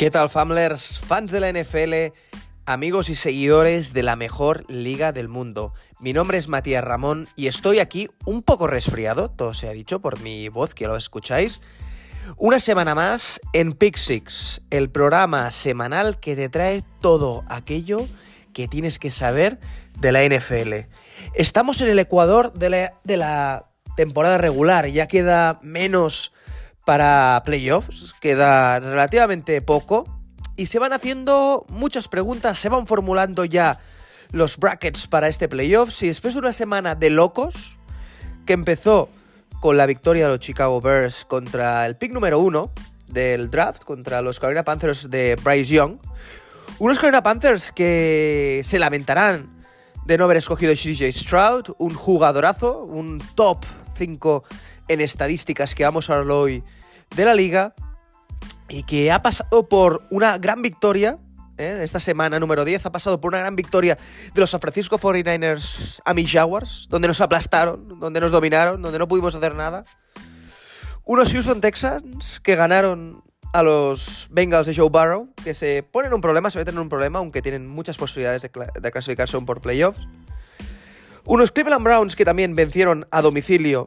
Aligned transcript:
¿Qué 0.00 0.10
tal, 0.10 0.30
Famlers? 0.30 0.98
Fans 0.98 1.30
de 1.30 1.40
la 1.40 1.52
NFL, 1.52 2.16
amigos 2.64 3.10
y 3.10 3.14
seguidores 3.14 3.92
de 3.92 4.02
la 4.02 4.16
mejor 4.16 4.64
liga 4.70 5.12
del 5.12 5.28
mundo. 5.28 5.74
Mi 5.98 6.14
nombre 6.14 6.38
es 6.38 6.48
Matías 6.48 6.82
Ramón 6.82 7.28
y 7.36 7.48
estoy 7.48 7.80
aquí 7.80 8.08
un 8.24 8.42
poco 8.42 8.66
resfriado, 8.66 9.30
todo 9.30 9.52
se 9.52 9.68
ha 9.68 9.72
dicho 9.72 10.00
por 10.00 10.18
mi 10.20 10.48
voz, 10.48 10.72
que 10.72 10.86
lo 10.86 10.96
escucháis. 10.96 11.60
Una 12.38 12.60
semana 12.60 12.94
más 12.94 13.42
en 13.52 13.74
Pick 13.74 13.98
el 14.70 14.88
programa 14.88 15.50
semanal 15.50 16.18
que 16.18 16.34
te 16.34 16.48
trae 16.48 16.82
todo 17.02 17.44
aquello 17.50 18.08
que 18.54 18.68
tienes 18.68 18.98
que 18.98 19.10
saber 19.10 19.60
de 19.98 20.12
la 20.12 20.24
NFL. 20.24 20.88
Estamos 21.34 21.82
en 21.82 21.90
el 21.90 21.98
Ecuador 21.98 22.54
de 22.54 23.16
la 23.18 23.66
temporada 23.96 24.38
regular, 24.38 24.86
ya 24.86 25.08
queda 25.08 25.60
menos 25.62 26.32
para 26.84 27.42
playoffs, 27.44 28.14
queda 28.20 28.80
relativamente 28.80 29.60
poco 29.62 30.06
y 30.56 30.66
se 30.66 30.78
van 30.78 30.92
haciendo 30.92 31.64
muchas 31.68 32.08
preguntas, 32.08 32.58
se 32.58 32.68
van 32.68 32.86
formulando 32.86 33.44
ya 33.44 33.80
los 34.32 34.56
brackets 34.56 35.06
para 35.06 35.28
este 35.28 35.48
playoffs 35.48 36.02
y 36.02 36.08
después 36.08 36.34
de 36.34 36.40
una 36.40 36.52
semana 36.52 36.94
de 36.94 37.10
locos 37.10 37.76
que 38.46 38.52
empezó 38.52 39.08
con 39.60 39.76
la 39.76 39.86
victoria 39.86 40.24
de 40.24 40.30
los 40.30 40.40
Chicago 40.40 40.80
Bears 40.80 41.24
contra 41.24 41.86
el 41.86 41.96
pick 41.96 42.12
número 42.12 42.38
uno 42.38 42.72
del 43.08 43.50
draft, 43.50 43.84
contra 43.84 44.22
los 44.22 44.38
Carolina 44.38 44.64
Panthers 44.64 45.10
de 45.10 45.36
Bryce 45.42 45.74
Young, 45.74 45.98
unos 46.78 46.98
Carolina 46.98 47.22
Panthers 47.22 47.72
que 47.72 48.62
se 48.64 48.78
lamentarán 48.78 49.48
de 50.06 50.16
no 50.16 50.24
haber 50.24 50.38
escogido 50.38 50.72
CJ 50.72 51.12
Stroud, 51.12 51.74
un 51.78 51.94
jugadorazo, 51.94 52.84
un 52.84 53.22
top 53.34 53.64
5 53.96 54.44
en 54.90 55.00
estadísticas 55.00 55.76
que 55.76 55.84
vamos 55.84 56.10
a 56.10 56.16
hablar 56.16 56.32
hoy 56.32 56.64
de 57.14 57.24
la 57.24 57.32
liga 57.32 57.74
y 58.68 58.82
que 58.82 59.12
ha 59.12 59.22
pasado 59.22 59.68
por 59.68 60.02
una 60.10 60.36
gran 60.38 60.62
victoria. 60.62 61.16
¿eh? 61.58 61.80
Esta 61.84 62.00
semana 62.00 62.40
número 62.40 62.64
10 62.64 62.86
ha 62.86 62.92
pasado 62.92 63.20
por 63.20 63.28
una 63.28 63.38
gran 63.38 63.54
victoria 63.54 63.96
de 64.34 64.40
los 64.40 64.50
San 64.50 64.60
Francisco 64.60 64.98
49ers 64.98 66.00
a 66.04 66.12
mis 66.12 66.30
Jaguars, 66.30 66.88
donde 66.90 67.06
nos 67.06 67.20
aplastaron, 67.20 68.00
donde 68.00 68.20
nos 68.20 68.32
dominaron, 68.32 68.82
donde 68.82 68.98
no 68.98 69.06
pudimos 69.06 69.32
hacer 69.36 69.54
nada. 69.54 69.84
Unos 71.04 71.32
Houston 71.32 71.60
Texans 71.60 72.40
que 72.40 72.56
ganaron 72.56 73.22
a 73.52 73.62
los 73.62 74.26
Bengals 74.32 74.66
de 74.66 74.74
Joe 74.74 74.90
Barrow, 74.90 75.32
que 75.44 75.54
se 75.54 75.84
ponen 75.84 76.12
un 76.12 76.20
problema, 76.20 76.50
se 76.50 76.58
meten 76.58 76.74
en 76.74 76.80
un 76.80 76.88
problema, 76.88 77.20
aunque 77.20 77.42
tienen 77.42 77.68
muchas 77.68 77.96
posibilidades 77.96 78.42
de, 78.42 78.50
de 78.80 78.90
clasificarse 78.90 79.40
por 79.42 79.60
playoffs. 79.60 80.04
Unos 81.24 81.52
Cleveland 81.52 81.84
Browns 81.84 82.16
que 82.16 82.24
también 82.24 82.56
vencieron 82.56 83.06
a 83.12 83.22
domicilio 83.22 83.86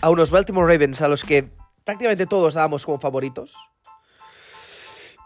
a 0.00 0.10
unos 0.10 0.30
Baltimore 0.30 0.72
Ravens 0.72 1.02
a 1.02 1.08
los 1.08 1.24
que 1.24 1.50
prácticamente 1.84 2.26
todos 2.26 2.54
dábamos 2.54 2.84
como 2.84 2.98
favoritos. 2.98 3.54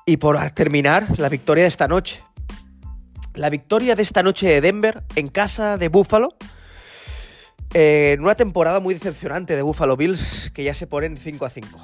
Y 0.04 0.18
por 0.18 0.38
terminar, 0.50 1.18
la 1.18 1.28
victoria 1.28 1.64
de 1.64 1.68
esta 1.68 1.88
noche. 1.88 2.22
La 3.34 3.50
victoria 3.50 3.94
de 3.94 4.02
esta 4.02 4.22
noche 4.22 4.46
de 4.46 4.60
Denver 4.60 5.02
en 5.16 5.28
casa 5.28 5.78
de 5.78 5.88
Buffalo. 5.88 6.36
En 7.74 8.20
una 8.22 8.36
temporada 8.36 8.80
muy 8.80 8.94
decepcionante 8.94 9.56
de 9.56 9.62
Buffalo 9.62 9.96
Bills 9.96 10.50
que 10.54 10.62
ya 10.64 10.74
se 10.74 10.86
ponen 10.86 11.16
5 11.16 11.44
a 11.44 11.50
5. 11.50 11.80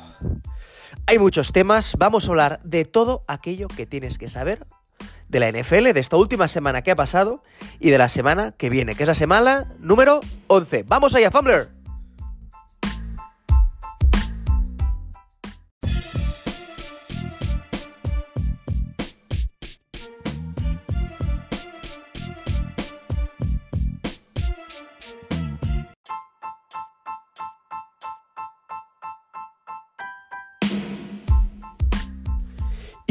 Hay 1.07 1.19
muchos 1.19 1.53
temas, 1.53 1.97
vamos 1.99 2.27
a 2.27 2.31
hablar 2.31 2.61
de 2.63 2.85
todo 2.85 3.25
aquello 3.27 3.69
que 3.69 3.87
tienes 3.87 4.19
que 4.19 4.29
saber 4.29 4.67
de 5.29 5.41
la 5.41 5.51
NFL, 5.51 5.93
de 5.93 6.01
esta 6.01 6.17
última 6.17 6.47
semana 6.47 6.83
que 6.83 6.93
ha 6.93 6.97
pasado 6.97 7.43
y 7.81 7.91
de 7.91 7.99
la 7.99 8.09
semana 8.09 8.53
que 8.53 8.71
viene, 8.71 8.95
que 8.95 9.03
es 9.03 9.09
la 9.09 9.15
semana 9.15 9.73
número 9.79 10.21
11. 10.47 10.85
¡Vamos 10.85 11.15
allá, 11.15 11.31
Fumbler! 11.31 11.82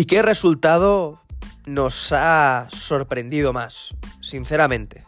¿Y 0.01 0.05
qué 0.05 0.23
resultado 0.23 1.21
nos 1.67 2.11
ha 2.11 2.67
sorprendido 2.71 3.53
más? 3.53 3.93
Sinceramente. 4.19 5.05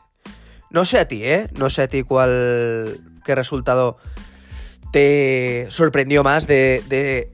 No 0.70 0.86
sé 0.86 1.00
a 1.00 1.08
ti, 1.08 1.24
¿eh? 1.24 1.50
No 1.58 1.72
sé 1.72 1.81
a 1.81 1.88
ti 1.88 2.04
cuál. 2.04 3.02
qué 3.26 3.34
resultado 3.34 3.98
te 4.92 5.66
sorprendió 5.70 6.24
más 6.24 6.46
de, 6.46 7.31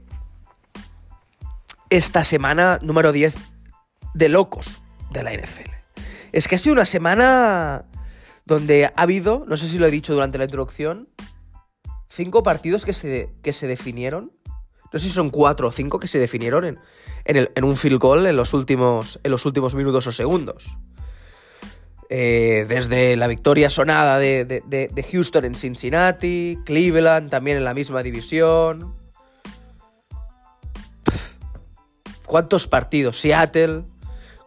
esta 1.90 2.24
semana 2.24 2.78
número 2.80 3.12
10 3.12 3.34
de 4.14 4.28
locos 4.30 4.80
de 5.10 5.22
la 5.22 5.34
NFL. 5.34 5.70
Es 6.32 6.48
que 6.48 6.54
ha 6.54 6.58
sido 6.58 6.72
una 6.72 6.86
semana 6.86 7.84
donde 8.46 8.86
ha 8.86 8.92
habido, 8.96 9.44
no 9.46 9.58
sé 9.58 9.68
si 9.68 9.78
lo 9.78 9.86
he 9.86 9.90
dicho 9.90 10.14
durante 10.14 10.38
la 10.38 10.44
introducción, 10.44 11.10
cinco 12.08 12.42
partidos 12.42 12.86
que 12.86 12.94
se, 12.94 13.28
que 13.42 13.52
se 13.52 13.66
definieron 13.66 14.32
no 14.92 14.98
sé 14.98 15.08
si 15.08 15.14
son 15.14 15.30
cuatro 15.30 15.68
o 15.68 15.72
cinco 15.72 16.00
que 16.00 16.06
se 16.06 16.18
definieron 16.18 16.64
en, 16.64 16.78
en, 17.24 17.64
un 17.64 17.76
field 17.76 18.00
goal 18.00 18.26
en 18.26 18.36
los 18.36 18.52
últimos, 18.54 19.20
en 19.22 19.30
los 19.30 19.46
últimos 19.46 19.74
minutos 19.74 20.06
o 20.06 20.12
segundos. 20.12 20.76
Eh, 22.12 22.66
desde 22.68 23.16
la 23.16 23.28
victoria 23.28 23.70
sonada 23.70 24.18
de, 24.18 24.44
de, 24.44 25.06
Houston 25.12 25.44
en 25.44 25.54
Cincinnati, 25.54 26.58
Cleveland 26.64 27.30
también 27.30 27.56
en 27.56 27.64
la 27.64 27.72
misma 27.72 28.02
división. 28.02 28.96
¿Cuántos 32.26 32.66
partidos? 32.66 33.20
Seattle. 33.20 33.84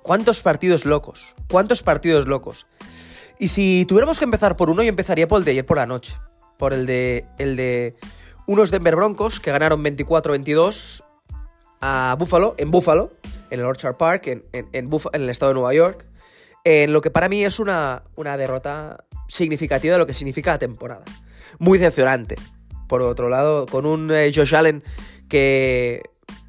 ¿Cuántos 0.01 0.41
partidos 0.41 0.83
locos? 0.83 1.25
¿Cuántos 1.49 1.83
partidos 1.83 2.27
locos? 2.27 2.65
Y 3.39 3.47
si 3.47 3.85
tuviéramos 3.87 4.19
que 4.19 4.25
empezar 4.25 4.57
por 4.57 4.69
uno, 4.69 4.83
yo 4.83 4.89
empezaría 4.89 5.27
por 5.27 5.39
el 5.39 5.45
de 5.45 5.51
ayer 5.51 5.65
por 5.65 5.77
la 5.77 5.85
noche. 5.85 6.17
Por 6.57 6.73
el 6.73 6.85
de. 6.85 7.25
El 7.37 7.55
de 7.55 7.95
unos 8.45 8.71
Denver 8.71 8.95
Broncos 8.95 9.39
que 9.39 9.51
ganaron 9.51 9.83
24-22 9.83 11.03
a 11.81 12.15
Buffalo, 12.17 12.55
en 12.57 12.71
Buffalo, 12.71 13.11
en 13.49 13.59
el 13.59 13.65
Orchard 13.65 13.97
Park, 13.97 14.27
en, 14.27 14.43
en, 14.51 14.89
el 15.13 15.29
estado 15.29 15.51
de 15.51 15.53
Nueva 15.55 15.73
York, 15.73 16.05
en 16.63 16.93
lo 16.93 17.01
que 17.01 17.11
para 17.11 17.29
mí 17.29 17.43
es 17.43 17.59
una, 17.59 18.03
una 18.15 18.37
derrota 18.37 19.05
significativa 19.27 19.93
de 19.93 19.99
lo 19.99 20.07
que 20.07 20.13
significa 20.13 20.51
la 20.51 20.59
temporada. 20.59 21.03
Muy 21.59 21.77
decepcionante. 21.77 22.35
Por 22.87 23.01
otro 23.01 23.29
lado, 23.29 23.65
con 23.65 23.85
un 23.85 24.11
eh, 24.11 24.31
Josh 24.33 24.55
Allen 24.55 24.83
que 25.27 26.01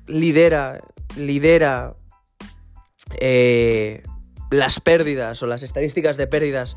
lidera, 0.06 0.80
lidera 1.16 1.94
eh, 3.18 4.02
las 4.50 4.80
pérdidas 4.80 5.42
o 5.42 5.46
las 5.46 5.62
estadísticas 5.62 6.16
de 6.16 6.26
pérdidas 6.26 6.76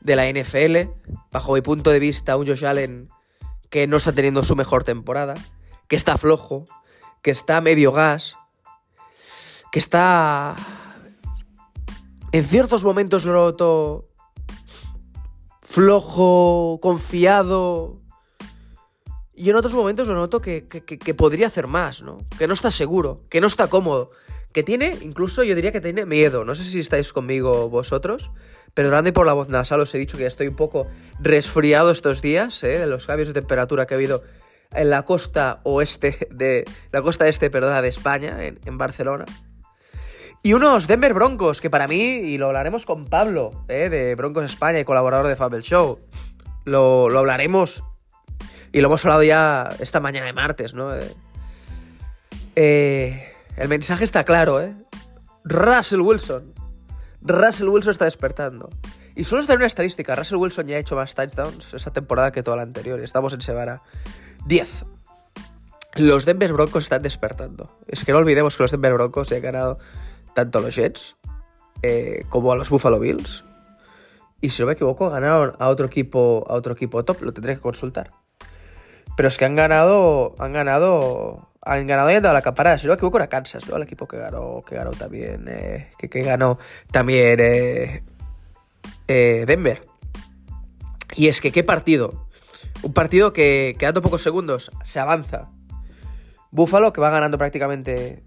de 0.00 0.16
la 0.16 0.30
NFL. 0.30 0.90
Bajo 1.30 1.54
mi 1.54 1.60
punto 1.60 1.90
de 1.90 1.98
vista, 1.98 2.36
un 2.36 2.46
Josh 2.46 2.64
Allen 2.64 3.08
que 3.70 3.86
no 3.86 3.96
está 3.96 4.12
teniendo 4.12 4.42
su 4.42 4.56
mejor 4.56 4.84
temporada, 4.84 5.34
que 5.88 5.96
está 5.96 6.18
flojo, 6.18 6.64
que 7.22 7.30
está 7.30 7.60
medio 7.60 7.92
gas, 7.92 8.36
que 9.72 9.78
está 9.78 10.56
en 12.32 12.44
ciertos 12.44 12.84
momentos 12.84 13.24
lo 13.24 13.32
noto 13.32 14.08
flojo, 15.76 16.78
confiado. 16.80 18.00
Y 19.34 19.50
en 19.50 19.56
otros 19.56 19.74
momentos 19.74 20.08
lo 20.08 20.14
noto 20.14 20.40
que, 20.40 20.66
que, 20.66 21.14
podría 21.14 21.48
hacer 21.48 21.66
más, 21.66 22.00
¿no? 22.00 22.18
Que 22.38 22.48
no 22.48 22.54
está 22.54 22.70
seguro, 22.70 23.24
que 23.28 23.40
no 23.42 23.46
está 23.46 23.68
cómodo, 23.68 24.10
que 24.56 24.62
tiene, 24.62 24.96
incluso 25.02 25.44
yo 25.44 25.54
diría 25.54 25.70
que 25.70 25.82
tiene 25.82 26.06
miedo. 26.06 26.42
No 26.46 26.54
sé 26.54 26.64
si 26.64 26.80
estáis 26.80 27.12
conmigo 27.12 27.68
vosotros, 27.68 28.30
Perdonadme 28.72 29.12
por 29.12 29.26
la 29.26 29.34
voz 29.34 29.50
nasal, 29.50 29.80
os 29.80 29.94
he 29.94 29.98
dicho 29.98 30.16
que 30.16 30.22
ya 30.22 30.28
estoy 30.28 30.48
un 30.48 30.56
poco 30.56 30.86
resfriado 31.20 31.90
estos 31.90 32.22
días, 32.22 32.64
¿eh? 32.64 32.86
los 32.86 33.06
cambios 33.06 33.28
de 33.28 33.34
temperatura 33.34 33.86
que 33.86 33.92
ha 33.92 33.96
habido 33.96 34.22
en 34.72 34.88
la 34.88 35.02
costa 35.02 35.60
oeste 35.64 36.28
de. 36.30 36.64
La 36.90 37.02
costa 37.02 37.28
este, 37.28 37.50
perdona, 37.50 37.82
de 37.82 37.88
España, 37.88 38.38
en, 38.42 38.78
Barcelona. 38.78 39.26
Y 40.42 40.54
unos 40.54 40.86
Denver 40.86 41.12
Broncos, 41.12 41.60
que 41.60 41.68
para 41.68 41.86
mí, 41.86 42.02
y 42.02 42.38
lo 42.38 42.46
hablaremos 42.46 42.86
con 42.86 43.04
Pablo, 43.04 43.64
¿eh? 43.68 43.90
de 43.90 44.14
Broncos 44.14 44.44
España 44.46 44.80
y 44.80 44.84
colaborador 44.84 45.26
de 45.26 45.36
Fable 45.36 45.60
Show. 45.60 46.00
Lo, 46.64 47.10
lo, 47.10 47.18
hablaremos. 47.18 47.84
Y 48.72 48.80
lo 48.80 48.88
hemos 48.88 49.04
hablado 49.04 49.22
ya 49.22 49.68
esta 49.80 50.00
mañana 50.00 50.26
de 50.26 50.32
martes, 50.32 50.72
¿no? 50.72 50.94
Eh, 50.94 51.14
eh 52.56 53.35
el 53.56 53.68
mensaje 53.68 54.04
está 54.04 54.24
claro, 54.24 54.60
¿eh? 54.60 54.74
Russell 55.44 56.00
Wilson 56.00 56.56
Russell 57.26 57.68
Wilson 57.68 57.90
está 57.90 58.04
despertando. 58.04 58.70
Y 59.14 59.24
solo 59.24 59.40
es 59.40 59.46
de 59.46 59.56
una 59.56 59.66
estadística, 59.66 60.14
Russell 60.14 60.36
Wilson 60.36 60.66
ya 60.66 60.76
ha 60.76 60.78
hecho 60.78 60.94
más 60.94 61.14
touchdowns 61.14 61.74
esa 61.74 61.92
temporada 61.92 62.32
que 62.32 62.42
toda 62.42 62.56
la 62.56 62.62
anterior. 62.62 63.00
Estamos 63.00 63.32
en 63.32 63.40
semana 63.40 63.82
10. 64.46 64.84
Los 65.96 66.26
Denver 66.26 66.52
Broncos 66.52 66.84
están 66.84 67.02
despertando. 67.02 67.78
Es 67.88 68.04
que 68.04 68.12
no 68.12 68.18
olvidemos 68.18 68.56
que 68.56 68.62
los 68.62 68.70
Denver 68.70 68.92
Broncos 68.92 69.28
se 69.28 69.36
han 69.36 69.42
ganado 69.42 69.78
tanto 70.34 70.58
a 70.58 70.62
los 70.62 70.76
Jets 70.76 71.16
eh, 71.82 72.24
como 72.28 72.52
a 72.52 72.56
los 72.56 72.68
Buffalo 72.68 73.00
Bills. 73.00 73.44
Y 74.42 74.50
si 74.50 74.62
no 74.62 74.66
me 74.66 74.74
equivoco, 74.74 75.08
ganaron 75.08 75.56
a 75.58 75.68
otro 75.68 75.86
equipo, 75.86 76.44
a 76.48 76.52
otro 76.52 76.74
equipo 76.74 77.04
top, 77.04 77.22
lo 77.22 77.32
tendré 77.32 77.54
que 77.54 77.60
consultar. 77.60 78.10
Pero 79.16 79.28
es 79.28 79.38
que 79.38 79.46
han 79.46 79.56
ganado, 79.56 80.34
han 80.38 80.52
ganado 80.52 81.48
han 81.66 81.86
ganado 81.86 82.10
y 82.10 82.14
han 82.14 82.22
dado 82.22 82.34
la 82.34 82.42
campanada. 82.42 82.78
Si 82.78 82.86
no 82.86 82.92
me 82.92 82.94
equivoco, 82.94 83.18
era 83.18 83.28
Kansas, 83.28 83.68
¿no? 83.68 83.76
El 83.76 83.82
equipo 83.82 84.06
que 84.06 84.16
ganó, 84.16 84.62
que 84.64 84.76
ganó 84.76 84.92
también, 84.92 85.46
eh, 85.48 85.90
que, 85.98 86.22
ganó 86.22 86.58
también 86.92 87.38
eh, 87.40 88.04
eh, 89.08 89.44
Denver. 89.46 89.84
Y 91.16 91.26
es 91.26 91.40
que 91.40 91.50
qué 91.50 91.64
partido. 91.64 92.28
Un 92.82 92.92
partido 92.92 93.32
que 93.32 93.74
quedando 93.78 94.00
pocos 94.00 94.22
segundos 94.22 94.70
se 94.84 95.00
avanza. 95.00 95.48
Buffalo, 96.52 96.92
que 96.92 97.00
va 97.00 97.10
ganando 97.10 97.36
prácticamente 97.36 98.22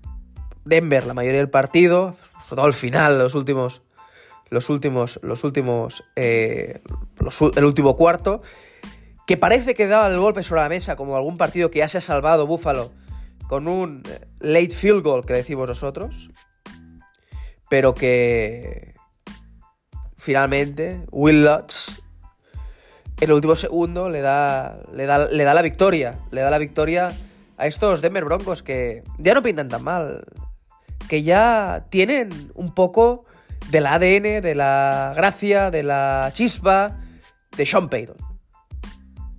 Denver 0.65 1.05
la 1.07 1.13
mayoría 1.13 1.39
del 1.39 1.49
partido, 1.49 2.15
sobre 2.43 2.57
todo 2.57 2.65
al 2.65 2.73
final, 2.73 3.19
los 3.19 3.35
últimos, 3.35 3.83
los 4.49 4.69
últimos, 4.69 5.19
los 5.23 5.43
últimos, 5.45 6.03
el 6.15 6.81
último 7.63 7.95
cuarto, 7.95 8.41
que 9.25 9.37
parece 9.37 9.75
que 9.75 9.87
daba 9.87 10.07
el 10.07 10.19
golpe 10.19 10.43
sobre 10.43 10.61
la 10.61 10.69
mesa, 10.69 10.97
como 10.97 11.15
algún 11.15 11.37
partido 11.37 11.71
que 11.71 11.79
ya 11.79 11.87
se 11.87 11.99
ha 11.99 12.01
salvado 12.01 12.45
Buffalo 12.45 12.91
con 13.49 13.67
un 13.67 14.03
late 14.39 14.69
field 14.69 15.01
goal 15.01 15.25
que 15.25 15.33
decimos 15.33 15.67
nosotros, 15.67 16.29
pero 17.67 17.95
que 17.95 18.93
finalmente 20.17 21.01
Will 21.11 21.43
Lutz 21.43 21.89
en 23.19 23.29
el 23.29 23.31
último 23.31 23.55
segundo 23.55 24.07
le 24.07 24.21
da, 24.21 24.79
le 24.93 25.07
da, 25.07 25.27
le 25.27 25.43
da 25.43 25.55
la 25.55 25.63
victoria, 25.63 26.19
le 26.29 26.41
da 26.41 26.51
la 26.51 26.59
victoria 26.59 27.11
a 27.57 27.65
estos 27.65 28.03
Denver 28.03 28.23
Broncos 28.23 28.61
que 28.61 29.03
ya 29.17 29.33
no 29.33 29.41
pintan 29.41 29.67
tan 29.67 29.83
mal, 29.83 30.25
que 31.09 31.23
ya 31.23 31.87
tienen 31.89 32.51
un 32.53 32.75
poco 32.75 33.25
del 33.71 33.87
ADN, 33.87 34.41
de 34.41 34.53
la 34.53 35.11
gracia, 35.15 35.71
de 35.71 35.81
la 35.81 36.29
chispa 36.33 36.99
de 37.57 37.65
Sean 37.65 37.89
Payton. 37.89 38.17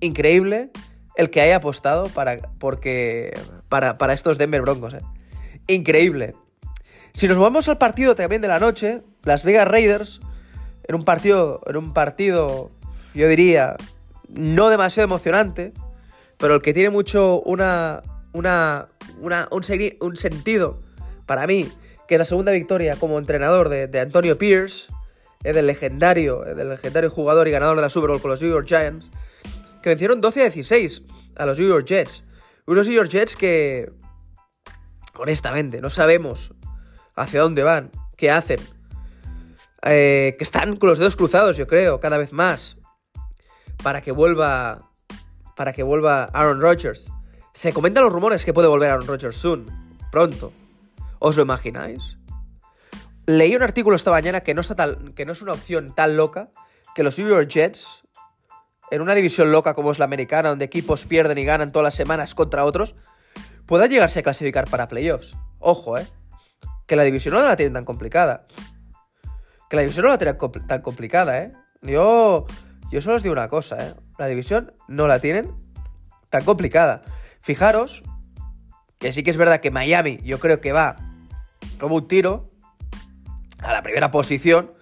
Increíble 0.00 0.72
el 1.20 1.30
que 1.30 1.40
haya 1.40 1.56
apostado 1.56 2.08
para, 2.08 2.38
porque, 2.58 3.38
para, 3.68 3.98
para 3.98 4.14
estos 4.14 4.38
Denver 4.38 4.62
Broncos. 4.62 4.94
¿eh? 4.94 5.00
Increíble. 5.66 6.34
Si 7.12 7.28
nos 7.28 7.36
movemos 7.36 7.68
al 7.68 7.78
partido 7.78 8.14
también 8.14 8.40
de 8.40 8.48
la 8.48 8.58
noche, 8.58 9.02
Las 9.22 9.44
Vegas 9.44 9.68
Raiders, 9.68 10.20
en 10.84 10.94
un 10.94 11.04
partido, 11.04 11.60
en 11.66 11.76
un 11.76 11.92
partido, 11.92 12.70
yo 13.14 13.28
diría, 13.28 13.76
no 14.28 14.70
demasiado 14.70 15.04
emocionante, 15.04 15.72
pero 16.38 16.54
el 16.54 16.62
que 16.62 16.72
tiene 16.72 16.88
mucho 16.88 17.40
una, 17.42 18.02
una, 18.32 18.86
una 19.20 19.46
un, 19.50 19.62
un, 20.00 20.16
sentido 20.16 20.80
para 21.26 21.46
mí, 21.46 21.68
que 22.08 22.14
es 22.14 22.18
la 22.18 22.24
segunda 22.24 22.52
victoria 22.52 22.96
como 22.96 23.18
entrenador 23.18 23.68
de, 23.68 23.88
de 23.88 24.00
Antonio 24.00 24.38
Pierce, 24.38 24.90
es 25.44 25.54
del 25.54 25.66
legendario, 25.66 26.40
del 26.40 26.70
legendario 26.70 27.10
jugador 27.10 27.46
y 27.48 27.50
ganador 27.50 27.76
de 27.76 27.82
la 27.82 27.90
Super 27.90 28.10
Bowl 28.10 28.22
con 28.22 28.30
los 28.30 28.40
New 28.40 28.50
York 28.50 28.66
Giants, 28.66 29.10
que 29.82 29.88
vencieron 29.88 30.20
12 30.20 30.40
a 30.40 30.44
16 30.44 31.02
a 31.36 31.46
los 31.46 31.58
New 31.58 31.68
York 31.68 31.86
Jets. 31.86 32.24
Unos 32.66 32.86
New 32.86 32.96
York 32.96 33.08
Jets 33.08 33.36
que, 33.36 33.92
honestamente, 35.16 35.80
no 35.80 35.90
sabemos 35.90 36.54
hacia 37.16 37.40
dónde 37.40 37.62
van, 37.62 37.90
qué 38.16 38.30
hacen. 38.30 38.60
Eh, 39.82 40.34
que 40.36 40.44
están 40.44 40.76
con 40.76 40.88
los 40.90 40.98
dedos 40.98 41.16
cruzados, 41.16 41.56
yo 41.56 41.66
creo, 41.66 42.00
cada 42.00 42.18
vez 42.18 42.32
más. 42.32 42.76
Para 43.82 44.02
que 44.02 44.12
vuelva. 44.12 44.90
Para 45.56 45.72
que 45.72 45.82
vuelva 45.82 46.24
Aaron 46.24 46.60
Rodgers. 46.60 47.10
Se 47.54 47.72
comentan 47.72 48.04
los 48.04 48.12
rumores 48.12 48.44
que 48.44 48.52
puede 48.52 48.68
volver 48.68 48.90
Aaron 48.90 49.06
Rodgers 49.06 49.36
soon. 49.36 49.66
Pronto. 50.10 50.52
¿Os 51.18 51.36
lo 51.36 51.42
imagináis? 51.42 52.16
Leí 53.26 53.54
un 53.54 53.62
artículo 53.62 53.96
esta 53.96 54.10
mañana 54.10 54.40
que 54.40 54.54
no, 54.54 54.60
está 54.60 54.74
tal, 54.74 55.14
que 55.14 55.24
no 55.24 55.32
es 55.32 55.42
una 55.42 55.52
opción 55.52 55.94
tan 55.94 56.16
loca 56.16 56.50
que 56.94 57.02
los 57.02 57.18
New 57.18 57.28
York 57.28 57.48
Jets, 57.48 57.99
en 58.90 59.02
una 59.02 59.14
división 59.14 59.52
loca 59.52 59.74
como 59.74 59.90
es 59.90 59.98
la 59.98 60.04
americana, 60.04 60.50
donde 60.50 60.64
equipos 60.64 61.06
pierden 61.06 61.38
y 61.38 61.44
ganan 61.44 61.72
todas 61.72 61.84
las 61.84 61.94
semanas 61.94 62.34
contra 62.34 62.64
otros, 62.64 62.94
pueda 63.66 63.86
llegarse 63.86 64.20
a 64.20 64.22
clasificar 64.22 64.68
para 64.68 64.88
playoffs. 64.88 65.36
Ojo, 65.58 65.96
¿eh? 65.96 66.06
Que 66.86 66.96
la 66.96 67.04
división 67.04 67.34
no 67.34 67.40
la 67.40 67.56
tienen 67.56 67.74
tan 67.74 67.84
complicada. 67.84 68.42
Que 69.68 69.76
la 69.76 69.82
división 69.82 70.06
no 70.06 70.10
la 70.10 70.18
tienen 70.18 70.36
tan 70.66 70.82
complicada, 70.82 71.38
¿eh? 71.38 71.52
Yo, 71.82 72.46
yo 72.90 73.00
solo 73.00 73.16
os 73.16 73.22
digo 73.22 73.32
una 73.32 73.48
cosa, 73.48 73.86
¿eh? 73.86 73.94
La 74.18 74.26
división 74.26 74.72
no 74.88 75.06
la 75.06 75.20
tienen 75.20 75.54
tan 76.30 76.44
complicada. 76.44 77.02
Fijaros 77.40 78.02
que 78.98 79.12
sí 79.12 79.22
que 79.22 79.30
es 79.30 79.36
verdad 79.36 79.60
que 79.60 79.70
Miami 79.70 80.18
yo 80.22 80.38
creo 80.38 80.60
que 80.60 80.72
va 80.72 80.96
como 81.78 81.96
un 81.96 82.06
tiro 82.06 82.50
a 83.58 83.72
la 83.72 83.82
primera 83.82 84.10
posición, 84.10 84.72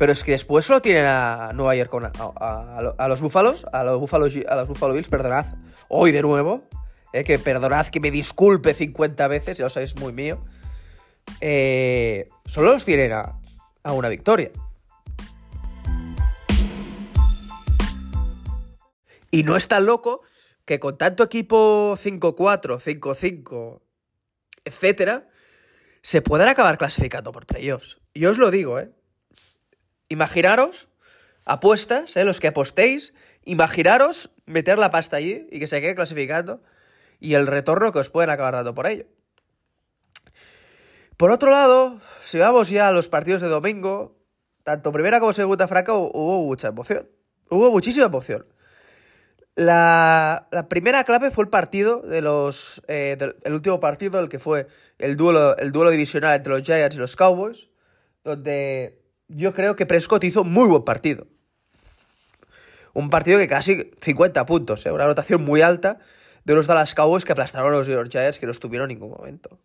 pero 0.00 0.12
es 0.12 0.24
que 0.24 0.30
después 0.30 0.64
solo 0.64 0.80
tienen 0.80 1.04
a 1.04 1.52
Nueva 1.52 1.76
York 1.76 1.90
con, 1.90 2.06
a, 2.06 3.06
los 3.06 3.20
Búfalos, 3.20 3.66
a 3.70 3.84
los 3.84 4.00
Buffalo, 4.00 4.28
a 4.48 4.56
los 4.56 4.94
Bills, 4.94 5.10
perdonad, 5.10 5.44
hoy 5.88 6.10
de 6.10 6.22
nuevo, 6.22 6.64
eh, 7.12 7.22
que 7.22 7.38
perdonad 7.38 7.88
que 7.88 8.00
me 8.00 8.10
disculpe 8.10 8.72
50 8.72 9.28
veces, 9.28 9.58
ya 9.58 9.64
lo 9.64 9.68
sabéis 9.68 9.94
muy 9.96 10.14
mío, 10.14 10.42
eh, 11.42 12.30
solo 12.46 12.72
los 12.72 12.86
tienen 12.86 13.12
a, 13.12 13.38
a 13.82 13.92
una 13.92 14.08
victoria. 14.08 14.50
Y 19.30 19.42
no 19.42 19.54
es 19.54 19.68
tan 19.68 19.84
loco 19.84 20.22
que 20.64 20.80
con 20.80 20.96
tanto 20.96 21.24
equipo 21.24 21.98
5-4, 22.02 22.80
5-5, 22.80 23.82
etcétera, 24.64 25.28
se 26.00 26.22
puedan 26.22 26.48
acabar 26.48 26.78
clasificando 26.78 27.32
por 27.32 27.44
playoffs. 27.44 28.00
Y 28.14 28.24
os 28.24 28.38
lo 28.38 28.50
digo, 28.50 28.78
¿eh? 28.78 28.90
Imaginaros, 30.10 30.88
apuestas, 31.46 32.16
¿eh? 32.16 32.24
los 32.24 32.40
que 32.40 32.48
apostéis, 32.48 33.14
imaginaros 33.44 34.30
meter 34.44 34.76
la 34.76 34.90
pasta 34.90 35.16
allí 35.16 35.46
y 35.50 35.60
que 35.60 35.68
se 35.68 35.80
quede 35.80 35.94
clasificando 35.94 36.60
y 37.20 37.34
el 37.34 37.46
retorno 37.46 37.92
que 37.92 38.00
os 38.00 38.10
pueden 38.10 38.28
acabar 38.28 38.54
dando 38.54 38.74
por 38.74 38.88
ello. 38.88 39.06
Por 41.16 41.30
otro 41.30 41.52
lado, 41.52 42.00
si 42.24 42.38
vamos 42.38 42.70
ya 42.70 42.88
a 42.88 42.92
los 42.92 43.08
partidos 43.08 43.40
de 43.40 43.48
domingo, 43.48 44.18
tanto 44.64 44.90
primera 44.90 45.20
como 45.20 45.32
segunda 45.32 45.68
franca 45.68 45.94
hubo 45.94 46.42
mucha 46.44 46.68
emoción. 46.68 47.08
Hubo 47.48 47.70
muchísima 47.70 48.06
emoción. 48.06 48.46
La, 49.54 50.48
primera 50.68 51.04
clave 51.04 51.30
fue 51.30 51.44
el 51.44 51.50
partido 51.50 52.00
de 52.00 52.22
los. 52.22 52.82
Eh, 52.88 53.16
el 53.44 53.52
último 53.52 53.78
partido, 53.78 54.18
el 54.18 54.28
que 54.28 54.38
fue 54.40 54.66
el 54.98 55.16
duelo, 55.16 55.56
el 55.58 55.70
duelo 55.70 55.90
divisional 55.90 56.34
entre 56.34 56.52
los 56.52 56.62
Giants 56.62 56.96
y 56.96 56.98
los 56.98 57.14
Cowboys, 57.14 57.68
donde 58.24 58.99
yo 59.30 59.54
creo 59.54 59.76
que 59.76 59.86
Prescott 59.86 60.24
hizo 60.24 60.44
muy 60.44 60.68
buen 60.68 60.84
partido. 60.84 61.26
Un 62.92 63.10
partido 63.10 63.38
que 63.38 63.46
casi 63.46 63.92
50 64.00 64.44
puntos, 64.46 64.84
¿eh? 64.84 64.90
una 64.90 65.04
anotación 65.04 65.44
muy 65.44 65.62
alta 65.62 65.98
de 66.44 66.54
los 66.54 66.66
Dallas 66.66 66.94
Cowboys 66.94 67.24
que 67.24 67.32
aplastaron 67.32 67.72
a 67.72 67.76
los 67.76 67.88
New 67.88 67.96
York 67.96 68.10
Giants 68.10 68.38
que 68.38 68.46
no 68.46 68.52
estuvieron 68.52 68.90
en 68.90 68.98
ningún 68.98 69.16
momento. 69.16 69.60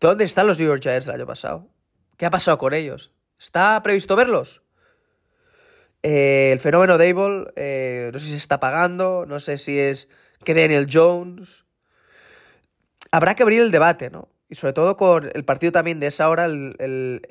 ¿Dónde 0.00 0.24
están 0.24 0.46
los 0.46 0.58
New 0.58 0.68
York 0.68 0.82
Giants 0.82 1.08
el 1.08 1.14
año 1.14 1.26
pasado? 1.26 1.68
¿Qué 2.16 2.26
ha 2.26 2.30
pasado 2.30 2.58
con 2.58 2.74
ellos? 2.74 3.12
¿Está 3.38 3.80
previsto 3.82 4.14
verlos? 4.16 4.62
Eh, 6.02 6.50
el 6.52 6.58
fenómeno 6.58 6.98
Dable, 6.98 7.46
eh, 7.56 8.10
no 8.12 8.18
sé 8.18 8.26
si 8.26 8.30
se 8.32 8.36
está 8.36 8.60
pagando, 8.60 9.24
no 9.26 9.40
sé 9.40 9.58
si 9.58 9.78
es 9.78 10.08
que 10.44 10.54
Daniel 10.54 10.88
Jones. 10.92 11.64
Habrá 13.10 13.34
que 13.34 13.42
abrir 13.42 13.62
el 13.62 13.70
debate, 13.70 14.10
¿no? 14.10 14.28
Y 14.48 14.54
sobre 14.54 14.72
todo 14.72 14.96
con 14.96 15.30
el 15.32 15.44
partido 15.44 15.72
también 15.72 16.00
de 16.00 16.06
esa 16.06 16.28
hora, 16.28 16.46
el, 16.46 16.74
el, 16.78 17.22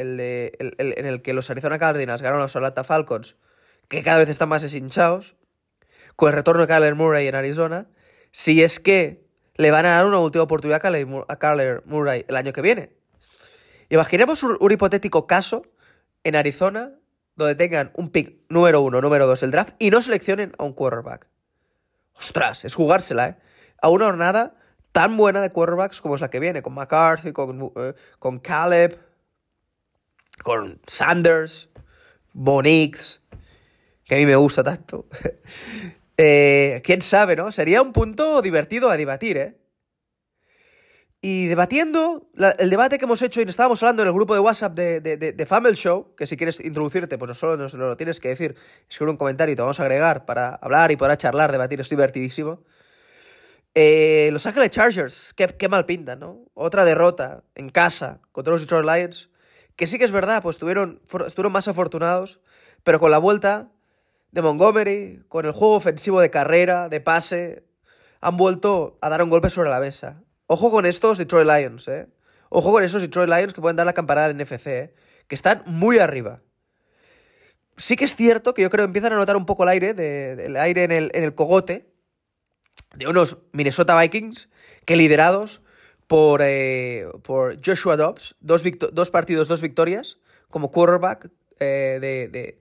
en 0.78 1.06
el 1.06 1.22
que 1.22 1.34
los 1.34 1.50
Arizona 1.50 1.80
Cardinals 1.80 2.22
ganaron 2.22 2.42
a 2.42 2.46
los 2.46 2.56
Atlanta 2.56 2.84
Falcons, 2.84 3.36
que 3.88 4.04
cada 4.04 4.18
vez 4.18 4.30
están 4.30 4.50
más 4.50 4.62
deshinchados, 4.62 5.36
con 6.16 6.30
el 6.30 6.36
retorno 6.36 6.62
de 6.62 6.68
Kyler 6.68 6.96
Murray 6.96 7.28
en 7.28 7.36
Arizona, 7.36 7.88
si 8.32 8.62
es 8.62 8.80
que 8.80 9.28
le 9.56 9.72
van 9.72 9.86
a 9.86 9.96
dar 9.96 10.06
una 10.06 10.20
última 10.20 10.44
oportunidad 10.44 10.82
a 10.86 11.40
Kyler 11.40 11.84
Murray 11.86 12.26
el 12.28 12.36
año 12.36 12.54
que 12.54 12.62
viene. 12.62 12.92
Imaginemos 13.90 14.44
un 14.44 14.72
hipotético 14.72 15.26
caso 15.26 15.64
en 16.24 16.36
Arizona 16.36 16.94
donde 17.36 17.56
tengan 17.56 17.92
un 17.94 18.10
pick 18.10 18.42
número 18.50 18.82
uno, 18.82 19.00
número 19.00 19.28
dos 19.28 19.44
el 19.44 19.52
draft 19.52 19.76
y 19.80 19.92
no 19.92 20.02
seleccionen 20.02 20.54
a 20.58 20.64
un 20.64 20.74
quarterback. 20.74 21.28
Ostras, 22.14 22.66
es 22.66 22.74
jugársela, 22.76 23.28
¿eh? 23.28 23.38
A 23.80 23.90
una 23.90 24.06
jornada 24.06 24.56
tan 24.92 25.18
buena 25.18 25.42
de 25.42 25.50
quarterbacks 25.52 26.02
como 26.02 26.16
es 26.16 26.22
la 26.22 26.30
que 26.30 26.40
viene, 26.40 26.62
con 26.62 26.74
McCarthy, 26.74 27.32
con, 27.32 27.72
eh, 27.76 27.94
con 28.20 28.40
Caleb, 28.40 29.00
con 30.44 30.80
Sanders, 30.88 31.70
Bonix, 32.34 33.22
que 34.06 34.16
a 34.16 34.18
mí 34.18 34.26
me 34.26 34.36
gusta 34.36 34.64
tanto. 34.64 35.08
eh, 36.18 36.82
Quién 36.84 37.02
sabe, 37.02 37.36
¿no? 37.36 37.52
Sería 37.52 37.82
un 37.82 37.94
punto 37.94 38.42
divertido 38.42 38.90
a 38.90 38.98
debatir, 38.98 39.38
¿eh? 39.38 39.58
Y 41.20 41.48
debatiendo, 41.48 42.30
el 42.60 42.70
debate 42.70 43.00
que 43.00 43.06
hemos 43.06 43.22
hecho 43.24 43.42
y 43.42 43.44
estábamos 43.44 43.82
hablando 43.82 44.04
en 44.04 44.08
el 44.08 44.14
grupo 44.14 44.36
de 44.36 44.40
WhatsApp 44.40 44.76
de, 44.76 45.02
de, 45.02 45.18
de, 45.18 45.46
Family 45.48 45.76
Show, 45.76 46.14
que 46.16 46.28
si 46.28 46.38
quieres 46.38 46.60
introducirte, 46.60 47.18
pues 47.18 47.30
no 47.30 47.34
solo 47.34 47.58
nos 47.58 47.74
lo 47.74 47.98
tienes 47.98 48.20
que 48.20 48.30
decir, 48.30 48.56
escribir 48.88 49.10
un 49.10 49.18
comentario 49.18 49.52
y 49.52 49.56
te 49.56 49.62
vamos 49.64 49.80
a 49.80 49.84
agregar 49.84 50.26
para 50.26 50.54
hablar 50.56 50.92
y 50.92 50.96
para 50.96 51.18
charlar, 51.18 51.52
debatir, 51.52 51.82
es 51.82 51.90
divertidísimo. 51.90 52.62
Eh, 53.80 54.32
los 54.32 54.48
Ángeles 54.48 54.72
Chargers, 54.72 55.36
qué, 55.36 55.70
mal 55.70 55.86
pintan, 55.86 56.20
¿no? 56.20 56.46
Otra 56.56 56.84
derrota 56.84 57.44
en 57.54 57.70
casa 57.70 58.22
contra 58.32 58.52
los 58.52 58.62
Detroit 58.62 58.88
Lions, 58.88 59.30
que 59.76 59.86
sí 59.86 60.00
que 60.00 60.04
es 60.04 60.10
verdad, 60.10 60.42
pues 60.42 60.56
estuvieron, 60.56 61.00
estuvieron 61.28 61.52
más 61.52 61.68
afortunados, 61.68 62.42
pero 62.82 63.00
con 63.00 63.12
la 63.12 63.20
vuelta 63.20 63.70
de 64.32 64.42
Montgomery, 64.42 65.24
con 65.28 65.46
el 65.46 65.52
juego 65.52 65.76
ofensivo 65.76 66.20
de 66.20 66.32
carrera, 66.32 66.90
de 66.90 67.02
pase, 67.02 67.66
han 68.20 68.36
vuelto 68.36 68.98
a 69.00 69.10
dar 69.10 69.22
un 69.22 69.30
golpe 69.30 69.52
sobre 69.52 69.70
la 69.70 69.80
mesa. 69.80 70.24
Ojo 70.48 70.72
con 70.72 70.88
estos 70.88 71.20
Detroit 71.20 71.48
Lions, 71.48 71.88
¿eh? 71.88 72.08
Ojo 72.50 72.72
con 72.72 72.84
esos 72.84 73.04
Detroit 73.04 73.30
Lions 73.30 73.54
que 73.54 73.62
pueden 73.62 73.76
dar 73.76 73.86
la 73.86 73.94
campanada 73.94 74.32
en 74.32 74.38
NFC, 74.38 74.66
¿eh? 74.66 74.94
que 75.28 75.36
están 75.36 75.62
muy 75.68 76.00
arriba. 76.00 76.42
Sí 77.76 77.96
que 77.96 78.06
es 78.06 78.16
cierto 78.16 78.56
que 78.56 78.64
yo 78.64 78.72
creo 78.72 78.86
que 78.86 78.90
empiezan 78.90 79.14
a 79.14 79.18
notar 79.18 79.38
un 79.38 79.46
poco 79.46 79.62
el 79.62 79.70
aire, 79.70 79.92
el 79.92 80.58
aire 80.58 80.84
en 80.84 80.92
el, 80.92 81.12
en 81.14 81.24
el 81.24 81.36
cogote 81.36 81.96
de 82.98 83.08
unos 83.08 83.38
Minnesota 83.52 84.00
Vikings 84.00 84.50
que 84.86 84.96
liderados 84.96 85.62
por, 86.08 86.42
eh, 86.44 87.08
por 87.24 87.58
Joshua 87.64 87.98
Dobbs, 87.98 88.36
dos, 88.40 88.64
dos, 88.94 89.10
partidos, 89.12 89.48
dos 89.48 89.62
victorias, 89.62 90.20
como 90.50 90.72
quarterback 90.72 91.30
eh, 91.60 92.00
de, 92.02 92.58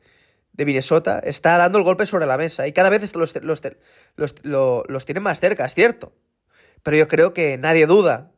de, 0.52 0.64
Minnesota, 0.64 1.20
está 1.20 1.56
dando 1.58 1.78
el 1.78 1.84
golpe 1.84 2.06
sobre 2.06 2.26
la 2.26 2.36
mesa 2.36 2.66
y 2.66 2.72
cada 2.72 2.90
vez 2.90 3.14
los, 3.14 3.34
los, 3.42 3.62
los, 4.16 4.34
los 4.88 5.04
tienen 5.04 5.22
más 5.22 5.40
cerca, 5.40 5.64
es 5.64 5.74
cierto. 5.74 6.12
Pero 6.82 6.96
yo 6.96 7.08
creo 7.08 7.32
que 7.32 7.58
nadie 7.58 7.86
duda 7.86 8.32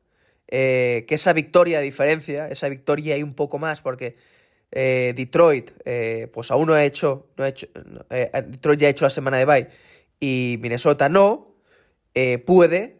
eh, 0.48 1.04
que 1.08 1.14
esa 1.14 1.32
victoria 1.32 1.78
de 1.78 1.84
diferencia, 1.84 2.48
esa 2.48 2.68
victoria 2.68 3.16
y 3.16 3.22
un 3.22 3.34
poco 3.34 3.58
más, 3.58 3.80
porque 3.80 4.16
Detroit, 4.70 5.70
pues 6.30 6.50
aún 6.50 6.66
no 6.66 6.74
ha 6.74 6.84
hecho, 6.84 7.28
no 7.38 7.44
ha 7.44 7.48
hecho 7.48 7.68
Detroit 8.10 8.78
ya 8.78 8.88
ha 8.88 8.90
hecho 8.90 9.06
la 9.06 9.10
semana 9.10 9.38
de 9.38 9.46
bye 9.46 9.68
y 10.20 10.58
Minnesota 10.60 11.08
no, 11.08 11.47
puede 12.46 12.98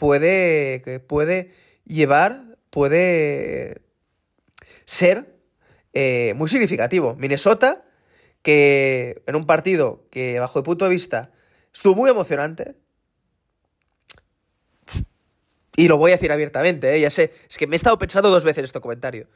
puede, 0.00 1.00
puede 1.06 1.52
llevar, 1.84 2.56
puede 2.70 3.82
ser 4.86 5.36
eh, 5.92 6.32
muy 6.36 6.48
significativo. 6.48 7.14
Minnesota, 7.16 7.84
que 8.40 9.22
en 9.26 9.36
un 9.36 9.46
partido 9.46 10.06
que 10.10 10.40
bajo 10.40 10.60
mi 10.60 10.64
punto 10.64 10.86
de 10.86 10.90
vista 10.90 11.32
estuvo 11.72 11.94
muy 11.94 12.08
emocionante, 12.08 12.76
y 15.76 15.86
lo 15.86 15.98
voy 15.98 16.12
a 16.12 16.14
decir 16.14 16.32
abiertamente, 16.32 16.96
¿eh? 16.96 17.00
ya 17.00 17.10
sé, 17.10 17.32
es 17.48 17.58
que 17.58 17.66
me 17.66 17.74
he 17.74 17.76
estado 17.76 17.98
pensando 17.98 18.30
dos 18.30 18.44
veces 18.44 18.64
este 18.64 18.80
comentario. 18.80 19.28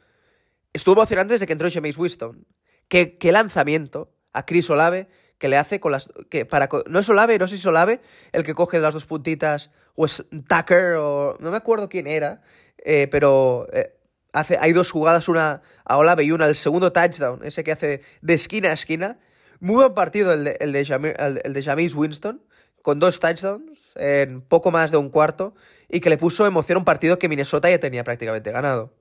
Estuvo 0.73 0.95
emocionante 0.95 1.35
desde 1.35 1.45
que 1.45 1.53
entró 1.53 1.69
James 1.71 1.97
Winston. 1.97 2.45
¿Qué, 2.87 3.17
qué 3.17 3.31
lanzamiento 3.31 4.11
a 4.33 4.45
Chris 4.45 4.69
Olave 4.69 5.07
que 5.37 5.47
le 5.47 5.57
hace 5.57 5.79
con 5.79 5.91
las. 5.91 6.09
que 6.29 6.45
para 6.45 6.69
No 6.87 6.99
es 6.99 7.09
Olave, 7.09 7.37
no 7.37 7.47
sé 7.47 7.55
si 7.55 7.61
es 7.61 7.65
Olave 7.65 8.01
el 8.31 8.43
que 8.43 8.53
coge 8.53 8.79
las 8.79 8.93
dos 8.93 9.05
puntitas, 9.05 9.71
o 9.95 10.05
es 10.05 10.23
Tucker, 10.47 10.95
o. 10.97 11.37
no 11.39 11.51
me 11.51 11.57
acuerdo 11.57 11.89
quién 11.89 12.07
era, 12.07 12.41
eh, 12.77 13.07
pero. 13.09 13.67
Eh, 13.73 13.95
hace, 14.33 14.57
hay 14.59 14.73
dos 14.73 14.91
jugadas, 14.91 15.29
una 15.29 15.61
a 15.83 15.97
Olave 15.97 16.23
y 16.23 16.31
una 16.31 16.45
al 16.45 16.55
segundo 16.55 16.91
touchdown, 16.91 17.41
ese 17.43 17.63
que 17.63 17.71
hace 17.71 18.01
de 18.21 18.33
esquina 18.33 18.69
a 18.69 18.73
esquina. 18.73 19.19
Muy 19.59 19.75
buen 19.77 19.93
partido 19.93 20.33
el 20.33 20.43
de, 20.43 20.57
el 20.59 20.73
de, 20.73 21.41
el 21.43 21.53
de 21.53 21.63
James 21.63 21.95
Winston, 21.95 22.41
con 22.81 22.99
dos 22.99 23.19
touchdowns 23.19 23.93
en 23.95 24.41
poco 24.41 24.69
más 24.69 24.91
de 24.91 24.97
un 24.97 25.09
cuarto, 25.09 25.55
y 25.89 26.01
que 26.01 26.09
le 26.09 26.17
puso 26.17 26.45
emoción 26.45 26.75
a 26.77 26.79
un 26.79 26.85
partido 26.85 27.17
que 27.17 27.29
Minnesota 27.29 27.69
ya 27.69 27.79
tenía 27.79 28.03
prácticamente 28.03 28.51
ganado. 28.51 28.93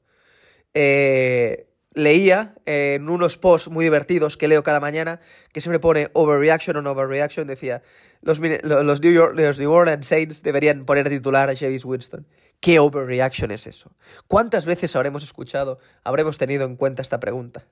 Eh, 0.74 1.66
leía 1.94 2.54
en 2.66 3.08
unos 3.08 3.38
posts 3.38 3.70
muy 3.70 3.84
divertidos 3.84 4.36
que 4.36 4.48
leo 4.48 4.62
cada 4.62 4.80
mañana, 4.80 5.20
que 5.52 5.60
siempre 5.60 5.78
pone 5.78 6.08
overreaction 6.12 6.76
o 6.76 6.82
no 6.82 6.90
overreaction, 6.90 7.46
decía, 7.46 7.82
los, 8.20 8.40
los, 8.40 9.00
New 9.00 9.12
York, 9.12 9.34
New 9.34 9.72
Orleans 9.72 10.06
Saints 10.06 10.42
deberían 10.42 10.84
poner 10.84 11.08
titular 11.08 11.48
a 11.48 11.56
James 11.56 11.84
Winston. 11.84 12.26
¿Qué 12.60 12.78
overreaction 12.78 13.50
es 13.50 13.66
eso? 13.66 13.94
¿Cuántas 14.26 14.66
veces 14.66 14.94
habremos 14.96 15.22
escuchado, 15.22 15.78
habremos 16.02 16.38
tenido 16.38 16.64
en 16.64 16.76
cuenta 16.76 17.02
esta 17.02 17.20
pregunta? 17.20 17.66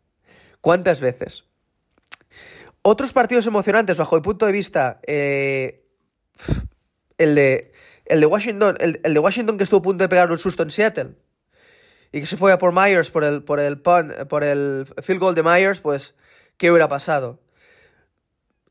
¿Cuántas 0.60 1.00
veces? 1.00 1.44
Otros 2.82 3.12
partidos 3.12 3.46
emocionantes, 3.46 3.98
bajo 3.98 4.16
el 4.16 4.22
punto 4.22 4.46
de 4.46 4.52
vista, 4.52 5.00
eh, 5.06 5.84
el, 7.18 7.34
de, 7.34 7.72
el, 8.04 8.20
de 8.20 8.26
Washington, 8.26 8.76
el, 8.80 9.00
el 9.02 9.14
de 9.14 9.20
Washington 9.20 9.56
que 9.56 9.64
estuvo 9.64 9.80
a 9.80 9.82
punto 9.82 10.04
de 10.04 10.08
pegar 10.08 10.30
un 10.30 10.38
susto 10.38 10.62
en 10.62 10.70
Seattle 10.70 11.14
y 12.12 12.20
que 12.20 12.26
se 12.26 12.36
fue 12.36 12.52
a 12.52 12.58
por 12.58 12.72
Myers 12.72 13.10
por 13.10 13.24
el, 13.24 13.42
por 13.42 13.58
el, 13.58 13.78
por 13.78 14.44
el 14.44 14.86
field 15.02 15.20
goal 15.20 15.34
de 15.34 15.42
Myers, 15.42 15.80
pues, 15.80 16.14
¿qué 16.58 16.70
hubiera 16.70 16.88
pasado? 16.88 17.40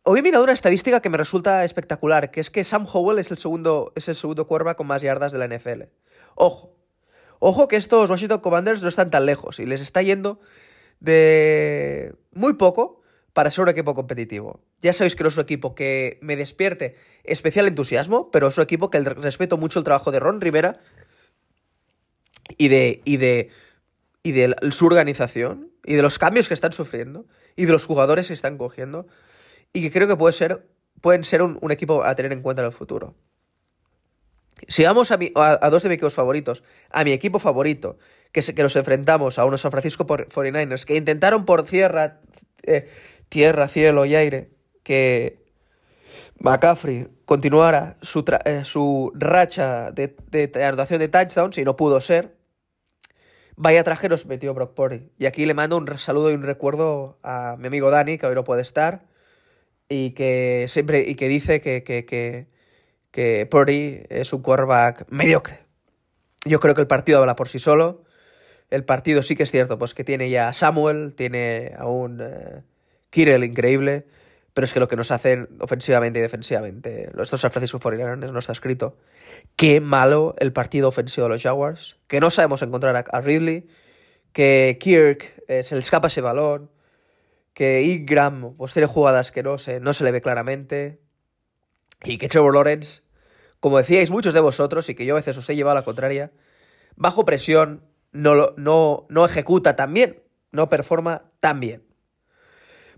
Hoy 0.04 0.20
he 0.20 0.24
mirado 0.24 0.44
una 0.44 0.54
estadística 0.54 1.02
que 1.02 1.10
me 1.10 1.18
resulta 1.18 1.64
espectacular, 1.64 2.32
que 2.32 2.40
es 2.40 2.50
que 2.50 2.64
Sam 2.64 2.88
Howell 2.92 3.20
es 3.20 3.32
el 3.32 3.38
segundo, 3.38 3.92
es 3.96 4.08
el 4.08 4.16
segundo 4.16 4.48
cuerva 4.48 4.76
con 4.76 4.88
más 4.88 5.02
yardas 5.02 5.32
de 5.32 5.40
la 5.40 5.48
NFL. 5.48 5.84
Ojo, 6.36 6.76
ojo 7.40 7.68
que 7.68 7.76
estos 7.76 8.10
Washington 8.10 8.40
Commanders 8.40 8.82
no 8.82 8.90
están 8.90 9.10
tan 9.10 9.26
lejos 9.26 9.60
y 9.60 9.66
les 9.66 9.82
está 9.82 10.02
yendo 10.02 10.40
de 11.00 12.16
muy 12.32 12.54
poco 12.54 13.02
para 13.34 13.50
ser 13.52 13.64
un 13.64 13.70
equipo 13.70 13.96
competitivo. 13.96 14.60
Ya 14.82 14.94
sabéis 14.94 15.16
que 15.16 15.24
no 15.24 15.30
es 15.30 15.38
un 15.38 15.44
equipo 15.44 15.76
que 15.76 16.20
me 16.22 16.36
despierte 16.36 16.96
especial 17.24 17.68
entusiasmo, 17.68 18.30
pero 18.32 18.48
es 18.48 18.58
un 18.58 18.64
equipo 18.64 18.90
que 18.90 19.00
respeto 19.00 19.58
mucho 19.58 19.80
el 19.80 19.86
trabajo 19.86 20.12
de 20.12 20.20
Ron 20.20 20.42
Rivera 20.42 20.80
y 22.58 22.68
de, 22.68 23.02
y 23.06 23.18
de, 23.18 23.50
y 24.24 24.32
de 24.32 24.56
su 24.72 24.86
organización 24.86 25.72
y 25.84 25.96
de 25.96 26.02
los 26.02 26.20
cambios 26.20 26.48
que 26.48 26.54
están 26.54 26.74
sufriendo 26.74 27.26
y 27.56 27.66
de 27.66 27.72
los 27.72 27.86
jugadores 27.86 28.28
que 28.28 28.34
están 28.34 28.58
cogiendo 28.58 29.08
y 29.74 29.82
que 29.82 29.92
creo 29.92 30.08
que 30.08 30.16
puede 30.16 30.34
ser, 30.34 30.68
pueden 31.02 31.24
ser 31.24 31.42
un, 31.42 31.72
equipo 31.72 32.04
a 32.04 32.16
tener 32.16 32.32
en 32.34 32.42
cuenta 32.42 32.62
en 32.62 32.68
el 32.68 32.72
futuro. 32.72 33.16
Si 34.68 34.84
vamos 34.84 35.12
a, 35.12 35.18
a, 35.36 35.70
dos 35.70 35.84
de 35.84 35.90
mis 35.90 35.96
equipos 35.96 36.14
favoritos, 36.14 36.64
a 36.92 37.04
mi 37.04 37.14
equipo 37.14 37.40
favorito, 37.40 37.98
que, 38.32 38.42
que 38.42 38.64
nos 38.64 38.76
enfrentamos 38.76 39.40
a 39.40 39.46
unos 39.46 39.62
San 39.62 39.72
Francisco 39.72 40.06
49ers 40.06 40.86
que 40.86 40.96
intentaron 40.96 41.46
por 41.46 41.64
tierra, 41.64 42.20
eh, 42.64 42.88
tierra, 43.30 43.68
cielo 43.68 44.06
y 44.06 44.16
aire 44.16 44.52
que 44.84 45.40
McCaffrey 46.40 47.08
continuara 47.26 47.98
su, 48.02 48.24
eh, 48.46 48.64
su 48.66 49.12
racha 49.16 49.92
de 49.92 50.16
anotación 50.64 51.00
de 51.00 51.08
touchdowns 51.08 51.58
y 51.58 51.64
no 51.64 51.76
pudo 51.76 52.02
ser, 52.02 52.36
Vaya 53.64 53.84
traje 53.84 54.10
nos 54.10 54.26
metió 54.26 54.56
Brock 54.56 54.74
Purdy. 54.74 55.12
Y 55.20 55.28
aquí 55.28 55.46
le 55.46 55.54
mando 55.54 55.78
un 55.78 56.00
saludo 56.00 56.32
y 56.32 56.34
un 56.34 56.42
recuerdo 56.42 57.20
a 57.22 57.58
mi 57.60 57.68
amigo 57.68 57.92
Dani, 57.92 58.18
que 58.18 58.26
hoy 58.26 58.34
no 58.34 58.44
puede 58.44 58.64
estar, 58.64 59.06
y 59.88 60.16
que 60.16 60.66
siempre 60.68 61.02
y 61.08 61.14
que 61.14 61.28
dice 61.28 61.62
que, 61.62 61.84
que, 61.84 62.04
que, 62.04 62.48
que 63.12 64.08
es 64.10 64.34
un 64.34 64.42
quarterback 64.42 65.06
mediocre. 65.10 65.60
Yo 66.44 66.60
creo 66.60 66.74
que 66.74 66.82
el 66.82 66.88
partido 66.88 67.20
habla 67.20 67.36
por 67.36 67.50
sí 67.50 67.60
solo. 67.60 68.04
El 68.72 68.84
partido 68.84 69.22
sí 69.22 69.36
que 69.36 69.44
es 69.44 69.52
cierto, 69.52 69.78
pues 69.78 69.94
que 69.94 70.04
tiene 70.04 70.32
ya 70.32 70.48
a 70.48 70.54
Samuel, 70.54 71.14
tiene 71.16 71.76
a 71.78 71.86
un 71.86 72.20
uh, 72.20 72.64
Kirill 73.12 73.44
increíble, 73.44 74.08
pero 74.54 74.66
es 74.66 74.74
que 74.74 74.80
lo 74.80 74.88
que 74.88 74.96
nos 74.96 75.12
hacen 75.12 75.48
ofensivamente 75.60 76.20
y 76.20 76.22
defensivamente, 76.22 77.10
estos 77.20 77.42
San 77.42 77.52
Francisco 77.52 77.80
49ers 77.80 78.32
no 78.32 78.40
está 78.40 78.52
escrito. 78.52 78.98
Qué 79.56 79.80
malo 79.80 80.36
el 80.40 80.52
partido 80.52 80.90
ofensivo 80.90 81.26
de 81.28 81.34
los 81.34 81.42
Jaguars, 81.42 81.98
que 82.08 82.20
no 82.20 82.30
sabemos 82.30 82.62
encontrar 82.62 83.06
a, 83.10 83.22
Ridley, 83.22 83.68
que 84.34 84.78
Kirk 84.80 85.44
eh, 85.48 85.64
se 85.64 85.76
le 85.76 85.80
escapa 85.80 86.08
ese 86.08 86.22
balón, 86.22 86.70
que 87.54 87.84
Ingram 87.84 88.56
pues 88.56 88.74
tiene 88.74 88.88
jugadas 88.88 89.32
que 89.32 89.44
no 89.44 89.58
se, 89.58 89.80
no 89.80 89.94
se 89.94 90.04
le 90.04 90.12
ve 90.12 90.22
claramente, 90.22 91.00
y 92.04 92.18
que 92.18 92.28
Trevor 92.28 92.54
Lawrence, 92.54 93.04
como 93.60 93.78
decíais 93.78 94.12
muchos 94.12 94.34
de 94.34 94.40
vosotros, 94.42 94.90
y 94.90 94.96
que 94.96 95.06
yo 95.06 95.16
a 95.16 95.20
veces 95.20 95.38
os 95.38 95.50
he 95.50 95.56
llevado 95.56 95.78
a 95.78 95.82
la 95.82 95.86
contraria, 95.86 96.32
bajo 96.96 97.26
presión 97.26 97.86
no, 98.12 98.54
no, 98.58 99.06
no 99.10 99.26
ejecuta 99.26 99.76
tan 99.76 99.94
bien, 99.94 100.22
no 100.52 100.68
performa 100.68 101.32
tan 101.40 101.60
bien. 101.60 101.91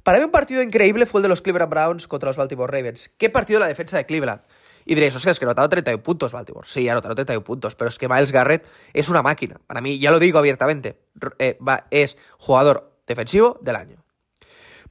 Para 0.03 0.17
mí 0.17 0.25
un 0.25 0.31
partido 0.31 0.61
increíble 0.61 1.05
fue 1.05 1.19
el 1.19 1.23
de 1.23 1.29
los 1.29 1.41
Cleveland 1.41 1.71
Browns 1.71 2.07
contra 2.07 2.27
los 2.27 2.35
Baltimore 2.35 2.71
Ravens. 2.71 3.09
¿Qué 3.17 3.29
partido 3.29 3.59
la 3.59 3.67
defensa 3.67 3.95
de 3.95 4.05
Cleveland? 4.05 4.41
Y 4.85 4.95
diréis, 4.95 5.15
o 5.15 5.19
sea, 5.19 5.31
es 5.31 5.39
que 5.39 5.45
ha 5.45 5.47
anotado 5.47 5.69
31 5.69 6.03
puntos 6.03 6.33
Baltimore. 6.33 6.67
Sí, 6.67 6.87
ha 6.89 6.91
anotado 6.91 7.15
31 7.15 7.43
puntos, 7.43 7.75
pero 7.75 7.87
es 7.87 7.97
que 7.97 8.09
Miles 8.09 8.33
Garrett 8.33 8.67
es 8.91 9.07
una 9.07 9.21
máquina. 9.21 9.61
Para 9.65 9.79
mí, 9.79 9.99
ya 9.99 10.11
lo 10.11 10.19
digo 10.19 10.39
abiertamente, 10.39 10.99
eh, 11.39 11.57
es 11.89 12.17
jugador 12.37 12.97
defensivo 13.07 13.59
del 13.61 13.77
año. 13.77 14.03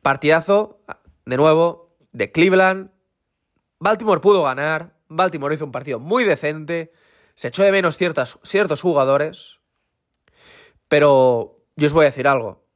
Partidazo, 0.01 0.81
de 1.27 1.37
nuevo, 1.37 1.95
de 2.13 2.33
Cleveland. 2.33 2.91
Baltimore 3.79 4.21
pudo 4.21 4.43
ganar. 4.45 4.97
Baltimore 5.09 5.55
hizo 5.55 5.67
un 5.67 5.73
partido 5.73 5.99
muy 5.99 6.25
decente. 6.25 6.93
Se 7.35 7.49
echó 7.49 7.63
de 7.63 7.73
menos 7.73 7.99
ciertos 7.99 8.81
jugadores. 8.81 9.61
Pero 10.89 11.67
yo 11.77 11.87
os 11.87 11.93
voy 11.93 12.05
a 12.05 12.11
decir 12.11 12.27
algo. 12.27 12.67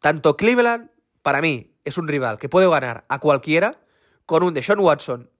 Tanto 0.00 0.36
Cleveland, 0.36 0.90
para 1.22 1.40
mí, 1.40 1.75
es 1.86 1.98
un 1.98 2.08
rival 2.08 2.36
que 2.38 2.48
puede 2.48 2.68
ganar 2.68 3.04
a 3.08 3.18
cualquiera 3.18 3.80
con 4.26 4.42
un 4.42 4.52
Deshaun 4.52 4.80
Watson 4.80 5.30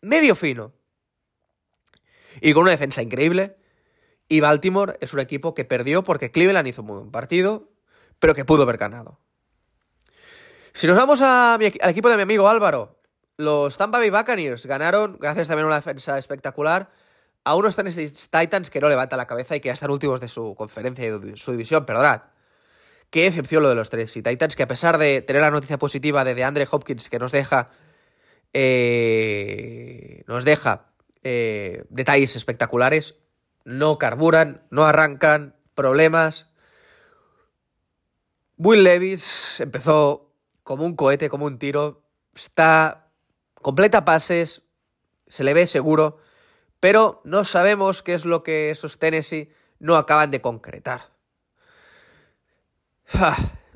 medio 0.00 0.34
fino 0.34 0.72
y 2.40 2.52
con 2.52 2.62
una 2.62 2.70
defensa 2.70 3.02
increíble. 3.02 3.56
Y 4.28 4.40
Baltimore 4.40 4.98
es 5.00 5.14
un 5.14 5.20
equipo 5.20 5.54
que 5.54 5.64
perdió 5.64 6.04
porque 6.04 6.30
Cleveland 6.30 6.68
hizo 6.68 6.82
un 6.82 6.88
muy 6.88 6.96
buen 6.98 7.10
partido, 7.10 7.70
pero 8.18 8.34
que 8.34 8.44
pudo 8.44 8.62
haber 8.62 8.76
ganado. 8.76 9.18
Si 10.74 10.86
nos 10.86 10.96
vamos 10.96 11.22
al 11.22 11.60
equipo 11.62 12.10
de 12.10 12.16
mi 12.16 12.22
amigo 12.22 12.48
Álvaro, 12.48 13.00
los 13.38 13.76
Tampa 13.76 13.98
Bay 13.98 14.10
Buccaneers 14.10 14.66
ganaron, 14.66 15.16
gracias 15.18 15.48
también 15.48 15.64
a 15.64 15.68
una 15.68 15.76
defensa 15.76 16.18
espectacular, 16.18 16.90
a 17.44 17.54
unos 17.54 17.74
Tennessee 17.74 18.10
Titans 18.30 18.68
que 18.68 18.80
no 18.80 18.88
levantan 18.88 19.16
la 19.16 19.26
cabeza 19.26 19.56
y 19.56 19.60
que 19.60 19.68
ya 19.68 19.72
están 19.72 19.90
últimos 19.90 20.20
de 20.20 20.28
su 20.28 20.54
conferencia 20.54 21.06
y 21.06 21.18
de 21.18 21.36
su 21.36 21.52
división, 21.52 21.86
perdonad. 21.86 22.22
Qué 23.10 23.26
excepción 23.26 23.62
lo 23.62 23.68
de 23.68 23.74
los 23.74 23.90
tres. 23.90 24.16
Y 24.16 24.22
Titans, 24.22 24.54
que 24.54 24.62
a 24.62 24.68
pesar 24.68 24.98
de 24.98 25.22
tener 25.22 25.42
la 25.42 25.50
noticia 25.50 25.78
positiva 25.78 26.24
de 26.24 26.34
DeAndre 26.34 26.66
Hopkins, 26.70 27.08
que 27.08 27.18
nos 27.18 27.32
deja. 27.32 27.70
Eh, 28.52 30.24
nos 30.26 30.44
deja 30.44 30.92
eh, 31.22 31.84
detalles 31.90 32.36
espectaculares. 32.36 33.16
No 33.64 33.98
carburan, 33.98 34.66
no 34.70 34.86
arrancan, 34.86 35.56
problemas. 35.74 36.50
Will 38.56 38.82
Levis 38.82 39.60
empezó 39.60 40.32
como 40.62 40.84
un 40.84 40.96
cohete, 40.96 41.28
como 41.28 41.46
un 41.46 41.58
tiro. 41.58 42.02
Está 42.34 43.10
completa 43.54 44.04
pases, 44.04 44.62
se 45.26 45.44
le 45.44 45.54
ve 45.54 45.66
seguro, 45.66 46.18
pero 46.80 47.20
no 47.24 47.44
sabemos 47.44 48.02
qué 48.02 48.14
es 48.14 48.24
lo 48.24 48.42
que 48.42 48.70
esos 48.70 48.98
Tennessee 48.98 49.52
no 49.78 49.96
acaban 49.96 50.30
de 50.30 50.40
concretar. 50.40 51.17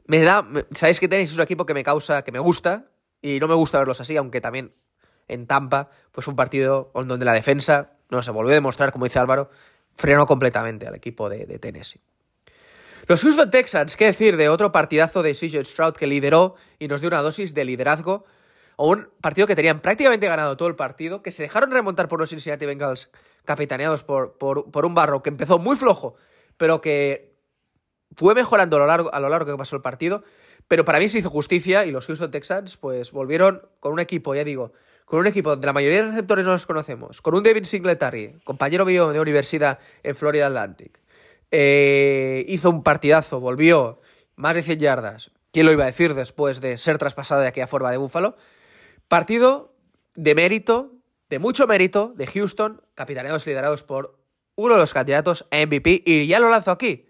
Me 0.06 0.20
da. 0.20 0.46
Sabéis 0.72 1.00
que 1.00 1.08
tenéis 1.08 1.34
un 1.34 1.40
equipo 1.40 1.66
que 1.66 1.74
me 1.74 1.84
causa, 1.84 2.22
que 2.22 2.32
me 2.32 2.38
gusta, 2.38 2.86
y 3.20 3.38
no 3.40 3.48
me 3.48 3.54
gusta 3.54 3.78
verlos 3.78 4.00
así, 4.00 4.16
aunque 4.16 4.40
también 4.40 4.74
en 5.28 5.46
Tampa, 5.46 5.88
pues 6.10 6.26
un 6.26 6.36
partido 6.36 6.90
donde 6.94 7.24
la 7.24 7.32
defensa, 7.32 7.92
no 8.10 8.22
se 8.22 8.30
volvió 8.30 8.52
a 8.52 8.54
demostrar, 8.54 8.92
como 8.92 9.04
dice 9.04 9.18
Álvaro, 9.18 9.50
frenó 9.94 10.26
completamente 10.26 10.86
al 10.86 10.94
equipo 10.94 11.28
de, 11.28 11.58
Tennessee. 11.58 12.00
Los 13.06 13.22
Houston 13.22 13.50
Texans, 13.50 13.96
qué 13.96 14.06
decir 14.06 14.36
de 14.36 14.48
otro 14.48 14.70
partidazo 14.70 15.22
de 15.22 15.32
CJ 15.32 15.64
Stroud 15.64 15.94
que 15.94 16.06
lideró 16.06 16.54
y 16.78 16.88
nos 16.88 17.00
dio 17.00 17.08
una 17.08 17.20
dosis 17.22 17.52
de 17.54 17.64
liderazgo 17.64 18.24
a 18.76 18.84
un 18.84 19.08
partido 19.20 19.46
que 19.46 19.56
tenían 19.56 19.80
prácticamente 19.80 20.28
ganado 20.28 20.56
todo 20.56 20.68
el 20.68 20.76
partido, 20.76 21.22
que 21.22 21.30
se 21.30 21.42
dejaron 21.42 21.72
remontar 21.72 22.08
por 22.08 22.20
los 22.20 22.30
Cincinnati 22.30 22.64
Bengals 22.64 23.10
capitaneados 23.44 24.04
por, 24.04 24.38
por, 24.38 24.86
un 24.86 24.94
barro 24.94 25.22
que 25.22 25.30
empezó 25.30 25.58
muy 25.58 25.76
flojo, 25.76 26.14
pero 26.56 26.80
que 26.80 27.31
fue 28.16 28.34
mejorando 28.34 28.76
a 28.76 28.80
lo, 28.80 28.86
largo, 28.86 29.14
a 29.14 29.20
lo 29.20 29.28
largo 29.28 29.52
que 29.52 29.58
pasó 29.58 29.76
el 29.76 29.82
partido. 29.82 30.22
Pero 30.68 30.84
para 30.84 30.98
mí 30.98 31.08
se 31.08 31.18
hizo 31.18 31.30
justicia 31.30 31.84
y 31.84 31.90
los 31.90 32.06
Houston 32.06 32.30
Texans 32.30 32.76
pues 32.76 33.12
volvieron 33.12 33.68
con 33.80 33.92
un 33.92 34.00
equipo, 34.00 34.34
ya 34.34 34.44
digo, 34.44 34.72
con 35.04 35.20
un 35.20 35.26
equipo 35.26 35.50
donde 35.50 35.66
la 35.66 35.72
mayoría 35.72 36.02
de 36.02 36.08
receptores 36.10 36.46
no 36.46 36.52
los 36.52 36.66
conocemos, 36.66 37.20
con 37.20 37.34
un 37.34 37.42
Devin 37.42 37.64
Singletary, 37.64 38.40
compañero 38.44 38.86
mío 38.86 39.12
de 39.12 39.20
universidad 39.20 39.78
en 40.02 40.14
Florida 40.14 40.46
Atlantic, 40.46 41.00
eh, 41.50 42.44
hizo 42.48 42.70
un 42.70 42.82
partidazo, 42.82 43.40
volvió 43.40 44.00
más 44.36 44.54
de 44.54 44.62
100 44.62 44.78
yardas. 44.78 45.30
¿Quién 45.52 45.66
lo 45.66 45.72
iba 45.72 45.84
a 45.84 45.88
decir 45.88 46.14
después 46.14 46.62
de 46.62 46.78
ser 46.78 46.96
traspasado 46.96 47.42
de 47.42 47.48
aquella 47.48 47.66
forma 47.66 47.90
de 47.90 47.98
Búfalo? 47.98 48.36
Partido 49.08 49.74
de 50.14 50.34
mérito, 50.34 50.94
de 51.28 51.38
mucho 51.38 51.66
mérito, 51.66 52.14
de 52.16 52.26
Houston, 52.26 52.80
capitaneados 52.94 53.46
liderados 53.46 53.82
por 53.82 54.18
uno 54.54 54.74
de 54.74 54.80
los 54.80 54.94
candidatos 54.94 55.46
a 55.50 55.58
MVP, 55.58 56.02
y 56.06 56.26
ya 56.26 56.40
lo 56.40 56.48
lanzo 56.48 56.70
aquí. 56.70 57.06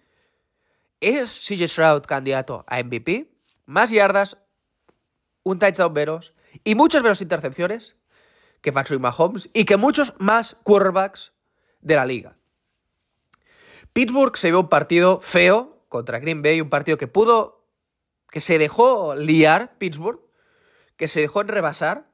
¿Es 1.03 1.41
CJ 1.41 1.67
Stroud 1.67 2.03
candidato 2.03 2.65
a 2.69 2.81
MVP? 2.81 3.29
Más 3.67 3.91
yardas, 3.91 4.39
un 5.43 5.59
touchdown 5.59 5.93
veros, 5.93 6.33
y 6.63 6.77
muchas 6.77 7.03
menos 7.03 7.21
intercepciones 7.21 7.97
que 8.61 8.73
Patrick 8.73 9.01
Mahomes 9.01 9.51
y 9.53 9.65
que 9.65 9.77
muchos 9.77 10.15
más 10.19 10.57
quarterbacks 10.63 11.33
de 11.81 11.97
la 11.97 12.07
liga. 12.07 12.37
Pittsburgh 13.93 14.37
se 14.37 14.51
vio 14.51 14.61
un 14.61 14.69
partido 14.69 15.21
feo 15.21 15.85
contra 15.89 16.21
Green 16.21 16.41
Bay, 16.41 16.61
un 16.61 16.71
partido 16.71 16.97
que 16.97 17.09
pudo, 17.09 17.67
que 18.31 18.39
se 18.39 18.59
dejó 18.59 19.17
liar 19.17 19.77
Pittsburgh, 19.79 20.21
que 20.97 21.09
se 21.09 21.21
dejó 21.21 21.43
rebasar 21.43 22.13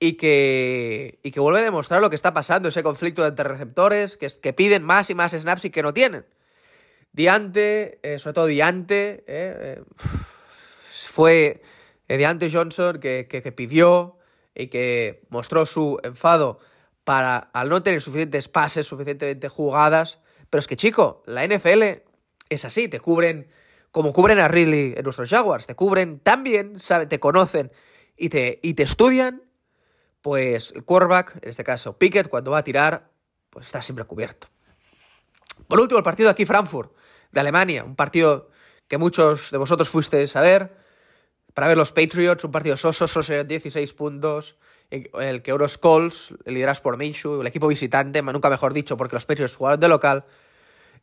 y 0.00 0.14
que, 0.14 1.20
y 1.22 1.32
que 1.32 1.40
vuelve 1.40 1.58
a 1.58 1.64
demostrar 1.64 2.00
lo 2.00 2.08
que 2.08 2.16
está 2.16 2.32
pasando, 2.32 2.70
ese 2.70 2.82
conflicto 2.82 3.26
entre 3.26 3.44
receptores 3.44 4.16
que, 4.16 4.26
que 4.40 4.54
piden 4.54 4.84
más 4.84 5.10
y 5.10 5.14
más 5.14 5.32
snaps 5.32 5.66
y 5.66 5.70
que 5.70 5.82
no 5.82 5.92
tienen. 5.92 6.24
Diante, 7.18 7.98
eh, 8.04 8.20
sobre 8.20 8.34
todo 8.34 8.46
Diante, 8.46 9.24
eh, 9.26 9.80
eh, 9.80 9.82
fue 9.98 11.60
Deante 12.06 12.48
Johnson 12.48 13.00
que, 13.00 13.52
pidió 13.56 14.18
y 14.54 14.68
que 14.68 15.26
mostró 15.28 15.66
su 15.66 15.98
enfado 16.04 16.60
para 17.02 17.38
al 17.38 17.70
no 17.70 17.82
tener 17.82 18.00
suficientes 18.00 18.48
pases, 18.48 18.86
suficientemente 18.86 19.48
jugadas. 19.48 20.20
Pero 20.48 20.60
es 20.60 20.68
que, 20.68 20.76
chico, 20.76 21.24
la 21.26 21.44
NFL 21.44 22.04
es 22.50 22.64
así, 22.64 22.86
te 22.86 23.00
cubren 23.00 23.48
como 23.90 24.12
cubren 24.12 24.38
a 24.38 24.46
Ridley 24.46 24.94
en 24.96 25.02
nuestros 25.02 25.28
Jaguars, 25.28 25.66
te 25.66 25.74
cubren 25.74 26.20
tan 26.20 26.44
bien, 26.44 26.76
te 27.08 27.18
conocen 27.18 27.72
y 28.16 28.28
te, 28.28 28.60
y 28.62 28.74
te 28.74 28.84
estudian, 28.84 29.42
pues 30.22 30.70
el 30.70 30.84
quarterback, 30.84 31.40
en 31.42 31.50
este 31.50 31.64
caso 31.64 31.98
Pickett, 31.98 32.28
cuando 32.28 32.52
va 32.52 32.58
a 32.58 32.64
tirar, 32.64 33.10
pues 33.50 33.66
está 33.66 33.82
siempre 33.82 34.04
cubierto. 34.04 34.46
Por 35.66 35.80
último, 35.80 35.98
el 35.98 36.04
partido 36.04 36.30
aquí 36.30 36.46
Frankfurt, 36.46 36.92
de 37.32 37.40
Alemania, 37.40 37.84
un 37.84 37.96
partido 37.96 38.50
que 38.86 38.98
muchos 38.98 39.50
de 39.50 39.58
vosotros 39.58 39.88
fuisteis 39.88 40.34
a 40.36 40.40
ver, 40.40 40.72
para 41.54 41.68
ver 41.68 41.76
los 41.76 41.92
Patriots, 41.92 42.44
un 42.44 42.52
partido 42.52 42.76
soso, 42.76 43.06
soso 43.08 43.44
16 43.44 43.92
puntos, 43.94 44.56
el 44.90 45.42
que 45.42 45.50
Euros 45.50 45.76
Colts, 45.76 46.34
liderados 46.46 46.80
por 46.80 46.96
Minshew, 46.96 47.40
el 47.40 47.46
equipo 47.46 47.68
visitante, 47.68 48.22
nunca 48.22 48.48
mejor 48.48 48.72
dicho, 48.72 48.96
porque 48.96 49.16
los 49.16 49.26
Patriots 49.26 49.56
jugaron 49.56 49.80
de 49.80 49.88
local, 49.88 50.24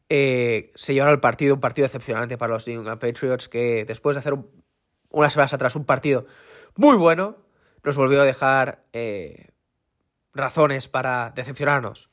eh, 0.10 0.72
se 0.76 0.94
llevaron 0.94 1.14
el 1.14 1.20
partido, 1.20 1.56
un 1.56 1.60
partido 1.60 1.86
decepcionante 1.86 2.38
para 2.38 2.54
los 2.54 2.68
New 2.68 2.80
England 2.80 3.00
Patriots, 3.00 3.48
que 3.48 3.86
después 3.86 4.16
de 4.16 4.20
hacer 4.20 4.36
unas 5.10 5.34
semanas 5.34 5.54
atrás 5.54 5.76
un 5.76 5.86
partido 5.86 6.26
muy 6.76 6.96
bueno, 6.98 7.38
nos 7.84 7.98
volvió 7.98 8.22
a 8.22 8.26
dejar 8.26 8.84
eh, 8.94 9.50
razones 10.34 10.88
para 10.88 11.32
decepcionarnos. 11.36 12.10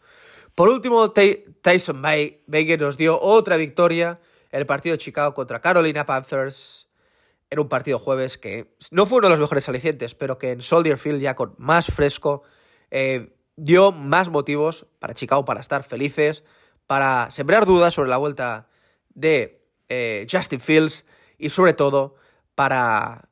Por 0.55 0.69
último, 0.69 1.13
Tyson 1.13 2.03
Baker 2.03 2.81
nos 2.81 2.97
dio 2.97 3.21
otra 3.21 3.57
victoria, 3.57 4.21
el 4.51 4.67
partido 4.67 4.93
de 4.93 4.99
Chicago 4.99 5.33
contra 5.35 5.61
Carolina 5.61 6.05
Panthers, 6.05 6.89
era 7.53 7.61
un 7.61 7.69
partido 7.69 7.99
jueves 7.99 8.39
que 8.39 8.75
no 8.93 9.05
fue 9.05 9.19
uno 9.19 9.27
de 9.27 9.33
los 9.33 9.41
mejores 9.41 9.69
alicientes, 9.69 10.15
pero 10.15 10.39
que 10.39 10.53
en 10.53 10.63
Soldier 10.63 10.97
Field 10.97 11.21
ya 11.21 11.35
con 11.37 11.55
más 11.59 11.87
fresco 11.87 12.43
eh, 12.91 13.37
dio 13.57 13.93
más 13.93 14.31
motivos 14.31 14.87
para 14.99 15.13
Chicago 15.13 15.45
para 15.45 15.61
estar 15.61 15.83
felices, 15.83 16.45
para 16.87 17.31
sembrar 17.31 17.67
dudas 17.67 17.93
sobre 17.93 18.09
la 18.09 18.17
vuelta 18.17 18.69
de 19.11 19.67
eh, 19.91 20.27
Justin 20.31 20.61
Fields 20.61 21.05
y 21.37 21.51
sobre 21.51 21.75
todo 21.75 22.15
para 22.55 23.29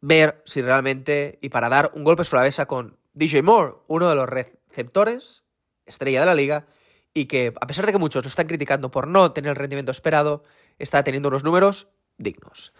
ver 0.00 0.42
si 0.44 0.60
realmente 0.60 1.38
y 1.40 1.48
para 1.48 1.68
dar 1.68 1.92
un 1.94 2.02
golpe 2.02 2.24
sobre 2.24 2.40
la 2.40 2.46
mesa 2.46 2.66
con 2.66 2.98
DJ 3.14 3.42
Moore, 3.42 3.74
uno 3.86 4.08
de 4.08 4.16
los 4.16 4.28
receptores, 4.28 5.44
estrella 5.86 6.20
de 6.20 6.26
la 6.26 6.34
liga, 6.34 6.66
y 7.14 7.26
que 7.26 7.52
a 7.60 7.66
pesar 7.66 7.86
de 7.86 7.92
que 7.92 7.98
muchos 7.98 8.24
lo 8.24 8.28
están 8.28 8.46
criticando 8.46 8.90
por 8.90 9.06
no 9.06 9.32
tener 9.32 9.50
el 9.50 9.56
rendimiento 9.56 9.92
esperado, 9.92 10.44
está 10.78 11.04
teniendo 11.04 11.28
unos 11.28 11.44
números 11.44 11.88
dignos. 12.18 12.72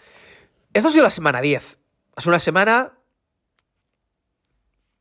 Esto 0.72 0.88
ha 0.88 0.90
sido 0.90 1.04
la 1.04 1.10
semana 1.10 1.40
10. 1.40 1.78
Es 2.16 2.26
una 2.26 2.38
semana, 2.38 2.98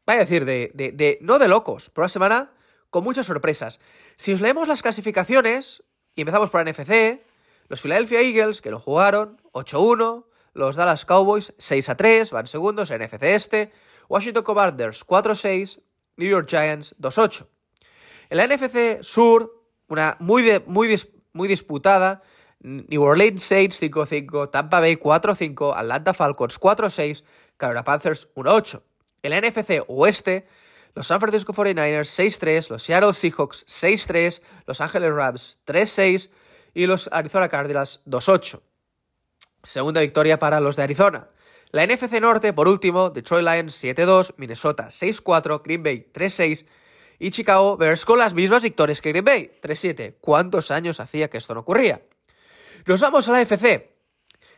vaya 0.06 0.22
a 0.22 0.24
decir, 0.24 0.46
de, 0.46 0.72
de, 0.74 1.18
no 1.22 1.40
de 1.40 1.48
locos, 1.48 1.90
pero 1.90 2.04
una 2.04 2.10
semana 2.10 2.52
con 2.90 3.04
muchas 3.04 3.26
sorpresas. 3.26 3.80
Si 4.18 4.34
os 4.34 4.42
leemos 4.42 4.68
las 4.68 4.82
clasificaciones, 4.82 5.84
y 6.16 6.22
empezamos 6.22 6.50
por 6.50 6.64
la 6.64 6.72
NFC, 6.72 7.22
los 7.70 7.82
Philadelphia 7.82 8.22
Eagles, 8.22 8.62
que 8.62 8.70
lo 8.70 8.80
jugaron, 8.80 9.42
8-1, 9.54 10.26
los 10.54 10.76
Dallas 10.76 11.06
Cowboys, 11.06 11.54
6-3, 11.58 12.32
van 12.32 12.48
segundos, 12.48 12.92
NFC 12.92 13.24
Este, 13.24 13.72
Washington 14.10 14.44
Commanders, 14.44 15.08
4-6, 15.08 15.82
New 16.18 16.30
York 16.30 16.50
Giants, 16.50 16.96
2-8. 17.00 17.48
En 18.32 18.38
la 18.38 18.48
NFC 18.48 19.04
Sur, 19.04 19.62
una 19.90 20.16
muy, 20.22 20.42
disputada, 21.50 22.24
New 22.62 23.04
Orleans 23.04 23.44
Saints 23.44 23.82
5-5, 23.82 24.50
Tampa 24.50 24.80
Bay 24.80 24.96
4-5, 24.96 25.74
Atlanta 25.76 26.14
Falcons 26.14 26.58
4-6, 26.58 27.26
Carolina 27.58 27.84
Panthers 27.84 28.30
1-8. 28.36 28.82
En 29.24 29.32
la 29.32 29.42
NFC 29.42 29.84
Oeste, 29.86 30.48
los 30.96 31.08
San 31.08 31.20
Francisco 31.20 31.52
49ers 31.52 32.08
6-3, 32.08 32.70
los 32.70 32.84
Seattle 32.84 33.12
Seahawks 33.12 33.66
6-3, 33.68 34.42
los 34.66 34.80
Angeles 34.80 35.14
Rams 35.14 35.60
3-6 35.68 36.30
y 36.74 36.86
los 36.86 37.10
Arizona 37.12 37.50
Cardinals 37.50 38.00
2-8. 38.06 38.62
Segunda 39.62 40.00
victoria 40.00 40.40
para 40.40 40.62
los 40.62 40.78
de 40.78 40.84
Arizona. 40.84 41.28
La 41.72 41.86
NFC 41.86 42.22
Norte, 42.22 42.54
por 42.54 42.70
último, 42.70 43.10
Detroit 43.10 43.46
Lions 43.46 43.84
7-2, 43.84 44.36
Minnesota 44.38 44.88
6-4, 44.88 45.62
Green 45.66 45.84
Bay 45.84 46.10
3-6 46.14 46.66
y 47.22 47.30
Chicago 47.30 47.78
Bears 47.78 48.04
con 48.04 48.18
las 48.18 48.34
mismas 48.34 48.64
victorias 48.64 49.00
que 49.00 49.10
Green 49.12 49.24
Bay 49.24 49.52
3-7. 49.62 50.16
¿Cuántos 50.20 50.72
años 50.72 51.00
hacía 51.00 51.30
que 51.30 51.38
esto 51.38 51.54
no 51.54 51.60
ocurría? 51.60 52.02
Nos 52.88 53.00
vamos 53.00 53.30
a 53.30 53.34
la 53.34 53.38
AFC. 53.38 53.92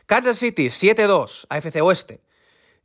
Kansas 0.06 0.38
City 0.38 0.68
7-2, 0.68 1.44
AFC 1.50 1.82
Oeste. 1.82 2.22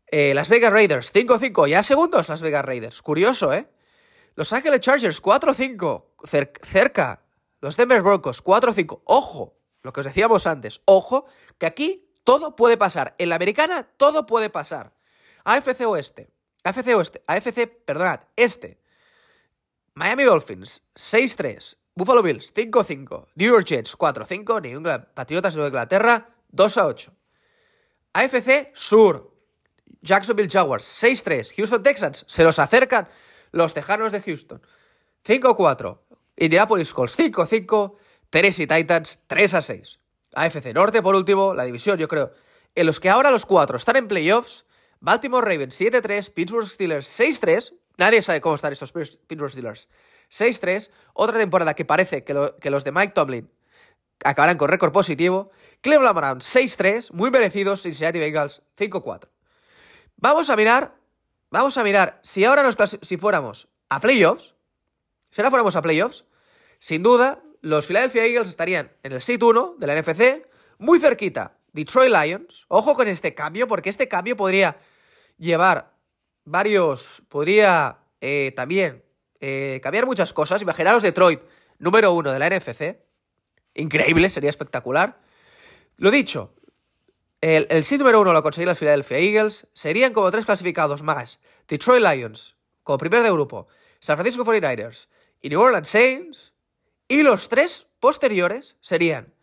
Eh, 0.08 0.34
Las 0.34 0.50
Vegas 0.50 0.74
Raiders 0.74 1.14
5-5, 1.14 1.70
ya 1.70 1.82
segundos 1.82 2.28
Las 2.28 2.42
Vegas 2.42 2.66
Raiders. 2.66 3.02
Curioso, 3.02 3.54
¿eh? 3.54 3.70
Los 4.36 4.52
Angeles 4.52 4.82
Chargers 4.82 5.24
4-5, 5.24 6.08
cerca. 6.62 7.24
Los 7.62 7.78
Denver 7.78 8.02
Broncos 8.02 8.44
4-5. 8.44 9.04
Ojo, 9.06 9.62
lo 9.82 9.94
que 9.94 10.02
os 10.02 10.06
decíamos 10.06 10.46
antes. 10.46 10.82
Ojo, 10.84 11.26
que 11.58 11.66
aquí 11.66 12.12
todo 12.26 12.58
puede 12.58 12.76
pasar. 12.76 13.16
En 13.18 13.30
la 13.30 13.36
americana 13.36 13.84
todo 13.96 14.26
puede 14.26 14.50
pasar. 14.50 14.94
AFC 15.46 15.88
Oeste. 15.88 16.30
AFC 16.66 16.88
Oeste. 16.98 17.24
AFC, 17.28 17.66
perdonad, 17.86 18.24
Este. 18.36 18.80
Miami 20.00 20.24
Dolphins 20.24 20.82
6-3. 20.96 21.76
Buffalo 21.94 22.24
Bills 22.24 22.54
5-5, 22.54 23.28
New 23.36 23.50
York 23.50 23.66
Jets 23.66 23.98
4-5, 23.98 24.62
New 24.62 24.78
England 24.78 25.08
Patriotas 25.14 25.56
de 25.56 25.68
Inglaterra 25.68 26.30
2-8. 26.54 27.12
AFC 28.14 28.72
Sur, 28.74 29.36
Jacksonville 30.02 30.50
Jaguars 30.50 30.86
6-3, 30.86 31.54
Houston 31.58 31.84
Texans 31.84 32.24
se 32.26 32.46
los 32.46 32.60
acercan 32.60 33.10
los 33.52 33.74
Tejanos 33.74 34.14
de 34.14 34.22
Houston. 34.22 34.62
5-4. 35.28 36.00
Indianapolis 36.38 36.94
Colts 36.94 37.20
5-5. 37.20 37.98
Tennessee 38.30 38.68
Titans 38.68 39.20
3-6. 39.28 40.00
AFC 40.34 40.74
Norte, 40.74 41.02
por 41.02 41.16
último, 41.16 41.54
la 41.54 41.66
división, 41.66 41.98
yo 41.98 42.08
creo, 42.08 42.32
en 42.74 42.86
los 42.86 43.02
que 43.02 43.10
ahora 43.10 43.32
los 43.32 43.46
cuatro 43.46 43.76
están 43.76 43.98
en 43.98 44.08
playoffs. 44.08 44.64
Baltimore 45.02 45.46
Ravens 45.46 45.82
7-3, 45.82 46.34
Pittsburgh 46.34 46.68
Steelers 46.68 47.20
6-3. 47.20 47.74
Nadie 48.00 48.22
sabe 48.22 48.40
cómo 48.40 48.56
están 48.56 48.72
estos 48.72 48.94
Pittsburgh 48.94 49.52
Steelers. 49.52 49.90
6-3. 50.32 50.90
Otra 51.14 51.38
temporada 51.38 51.74
que 51.74 51.84
parece 51.84 52.24
que, 52.24 52.34
los 52.34 52.84
de 52.86 52.92
Mike 52.94 53.12
Tomlin 53.14 53.52
acabarán 54.24 54.58
con 54.58 54.70
récord 54.70 54.94
positivo. 54.94 55.52
Cleveland 55.82 56.16
Browns 56.16 56.56
6-3, 56.56 57.12
muy 57.12 57.30
merecidos. 57.30 57.82
Cincinnati 57.82 58.18
Bengals 58.18 58.62
5-4. 58.78 59.28
Vamos 60.16 60.50
a 60.50 60.56
mirar, 60.56 60.96
vamos 61.52 61.78
a 61.78 61.84
mirar, 61.84 62.20
si 62.24 62.46
ahora 62.46 62.64
nos 62.64 62.78
si 63.02 63.18
fuéramos 63.18 63.68
a 63.90 64.00
playoffs, 64.00 64.56
si 65.30 65.42
ahora 65.42 65.50
fuéramos 65.50 65.76
a 65.76 65.82
playoffs, 65.82 66.26
sin 66.78 67.04
duda, 67.04 67.42
los 67.62 67.86
Philadelphia 67.86 68.26
Eagles 68.26 68.48
estarían 68.48 68.92
en 69.04 69.12
el 69.12 69.22
seat 69.22 69.44
1 69.44 69.76
de 69.78 69.88
la 69.88 70.02
NFC, 70.02 70.48
muy 70.78 71.00
cerquita, 71.00 71.58
Detroit 71.74 72.14
Lions. 72.14 72.66
Ojo 72.70 72.96
con 72.96 73.10
este 73.10 73.34
cambio, 73.34 73.68
porque 73.68 73.90
este 73.90 74.08
cambio 74.08 74.38
podría 74.38 74.78
llevar 75.38 75.89
varios, 76.50 77.22
podría 77.30 78.00
eh, 78.22 78.52
también 78.56 79.04
eh, 79.40 79.80
cambiar 79.84 80.06
muchas 80.06 80.34
cosas. 80.34 80.62
Imaginaros 80.62 81.04
Detroit, 81.04 81.42
número 81.78 82.12
1 82.14 82.32
de 82.32 82.40
la 82.40 82.50
NFC. 82.50 83.00
Increíble, 83.76 84.30
sería 84.30 84.50
espectacular. 84.50 85.20
Lo 85.98 86.12
dicho, 86.12 86.54
el, 87.42 87.68
el 87.70 87.84
seed 87.84 88.00
número 88.00 88.22
1 88.22 88.34
lo 88.34 88.44
conseguiría 88.44 88.72
los 88.72 88.80
Philadelphia 88.80 89.18
Eagles. 89.20 89.68
Serían 89.74 90.14
como 90.14 90.32
tres 90.32 90.46
clasificados 90.46 91.04
más. 91.04 91.40
Detroit 91.68 92.04
Lions, 92.04 92.56
como 92.84 92.98
primer 92.98 93.22
de 93.22 93.32
grupo. 93.32 93.68
San 94.00 94.18
Francisco 94.18 94.44
49ers 94.44 95.08
y 95.42 95.50
New 95.50 95.62
Orleans 95.62 95.88
Saints. 95.88 96.54
Y 97.08 97.24
los 97.24 97.50
tres 97.50 97.88
posteriores 98.00 98.78
serían 98.82 99.34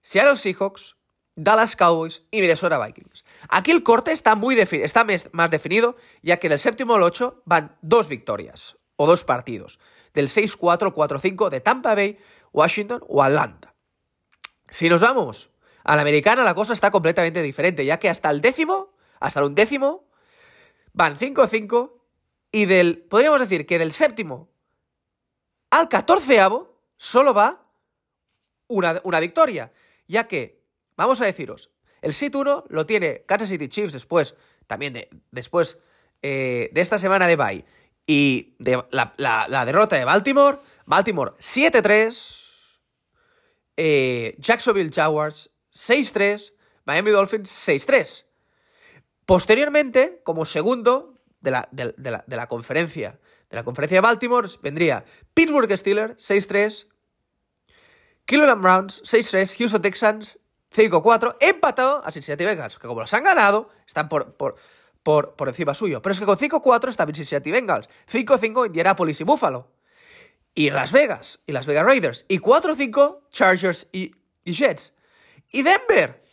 Seattle 0.00 0.36
Seahawks, 0.36 0.96
Dallas 1.36 1.76
Cowboys 1.76 2.22
y 2.30 2.40
Minnesota 2.40 2.84
Vikings. 2.84 3.24
Aquí 3.48 3.70
el 3.70 3.82
corte 3.82 4.12
está, 4.12 4.34
muy 4.34 4.58
está 4.58 5.06
más 5.32 5.50
definido, 5.50 5.96
ya 6.22 6.38
que 6.38 6.48
del 6.48 6.58
séptimo 6.58 6.94
al 6.94 7.02
8 7.02 7.42
van 7.44 7.76
dos 7.82 8.08
victorias 8.08 8.76
o 8.96 9.06
dos 9.06 9.24
partidos. 9.24 9.80
Del 10.12 10.28
6-4, 10.28 10.94
4-5 10.94 11.48
de 11.48 11.60
Tampa 11.60 11.94
Bay, 11.94 12.18
Washington 12.52 13.02
o 13.08 13.22
Atlanta. 13.22 13.74
Si 14.70 14.88
nos 14.88 15.02
vamos 15.02 15.50
a 15.82 15.96
la 15.96 16.02
americana, 16.02 16.44
la 16.44 16.54
cosa 16.54 16.72
está 16.72 16.90
completamente 16.90 17.42
diferente, 17.42 17.84
ya 17.84 17.98
que 17.98 18.08
hasta 18.08 18.30
el 18.30 18.40
décimo, 18.40 18.94
hasta 19.20 19.40
el 19.40 19.46
undécimo, 19.46 20.08
van 20.92 21.16
5-5 21.16 21.92
y 22.52 22.66
del, 22.66 22.98
podríamos 22.98 23.40
decir 23.40 23.66
que 23.66 23.78
del 23.78 23.92
séptimo 23.92 24.48
al 25.70 25.88
catorceavo 25.88 26.80
solo 26.96 27.34
va 27.34 27.66
una, 28.68 29.00
una 29.02 29.20
victoria, 29.20 29.72
ya 30.06 30.28
que, 30.28 30.63
vamos 30.96 31.20
a 31.20 31.26
deciros, 31.26 31.70
el 32.04 32.12
Sit 32.12 32.34
1 32.34 32.66
lo 32.68 32.84
tiene 32.84 33.22
Kansas 33.24 33.48
City 33.48 33.68
Chiefs 33.68 33.94
después, 33.94 34.36
también 34.66 34.92
de, 34.92 35.08
eh, 36.22 36.70
esta 36.74 36.98
semana 36.98 37.26
de 37.26 37.36
bye 37.36 37.64
y 38.06 38.54
de 38.58 38.84
la, 38.90 39.64
derrota 39.64 39.96
de 39.96 40.04
Baltimore. 40.04 40.58
Baltimore 40.84 41.32
7-3, 41.38 42.44
eh, 43.78 44.36
Jacksonville 44.38 44.90
Jaguars 44.92 45.50
6-3, 45.72 46.52
Miami 46.84 47.10
Dolphins 47.10 47.50
6-3. 47.50 48.26
Posteriormente, 49.24 50.20
como 50.24 50.44
segundo 50.44 51.22
de 51.40 51.50
la, 51.50 51.66
conferencia, 52.48 53.18
de 53.48 53.56
la 53.56 53.64
conferencia 53.64 53.96
de 53.96 54.02
Baltimore, 54.02 54.48
vendría 54.62 55.04
Pittsburgh 55.32 55.74
Steelers 55.74 56.16
6-3, 56.16 56.88
Cleveland 58.26 58.62
Browns 58.62 59.02
6-3, 59.04 59.56
Houston 59.56 59.80
Texans 59.80 60.38
5-4, 60.74 61.36
empatado 61.40 62.02
a 62.04 62.10
Cincinnati 62.10 62.44
Bengals, 62.44 62.78
que 62.78 62.88
como 62.88 63.00
los 63.00 63.14
han 63.14 63.24
ganado, 63.24 63.68
están 63.86 64.08
por, 64.08 64.34
por, 64.34 64.56
por, 65.02 65.34
por 65.34 65.48
encima 65.48 65.74
suyo. 65.74 66.02
Pero 66.02 66.12
es 66.12 66.20
que 66.20 66.26
con 66.26 66.38
5-4 66.38 66.88
está 66.88 67.06
Cincinnati 67.06 67.50
Bengals, 67.50 67.88
5-5 68.10 68.66
Indianapolis 68.66 69.20
y 69.20 69.24
Buffalo, 69.24 69.70
y 70.54 70.70
Las 70.70 70.92
Vegas, 70.92 71.40
y 71.46 71.52
Las 71.52 71.66
Vegas 71.66 71.84
Raiders, 71.84 72.26
y 72.28 72.38
4-5 72.38 73.28
Chargers 73.30 73.88
y, 73.92 74.12
y 74.44 74.52
Jets. 74.52 74.94
Y 75.50 75.62
Denver, 75.62 76.24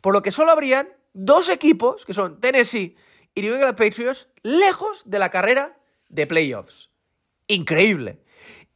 por 0.00 0.14
lo 0.14 0.22
que 0.22 0.30
solo 0.30 0.50
habrían 0.50 0.88
dos 1.12 1.48
equipos, 1.48 2.04
que 2.04 2.14
son 2.14 2.40
Tennessee 2.40 2.96
y 3.34 3.42
New 3.42 3.54
England 3.54 3.76
Patriots, 3.76 4.28
lejos 4.42 5.02
de 5.06 5.18
la 5.18 5.30
carrera 5.30 5.78
de 6.08 6.26
playoffs. 6.26 6.90
Increíble. 7.46 8.22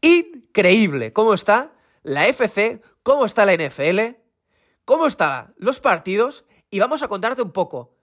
Increíble 0.01 1.13
cómo 1.13 1.33
está 1.35 1.73
la 2.03 2.27
FC, 2.27 2.83
cómo 3.03 3.25
está 3.25 3.47
la 3.47 3.55
NFL, 3.55 4.17
cómo 4.85 5.07
están 5.07 5.55
los 5.57 5.81
partidos 5.81 6.45
y 6.71 6.79
vamos 6.79 7.03
a 7.03 7.09
contarte 7.09 7.43
un 7.43 7.53
poco 7.53 7.95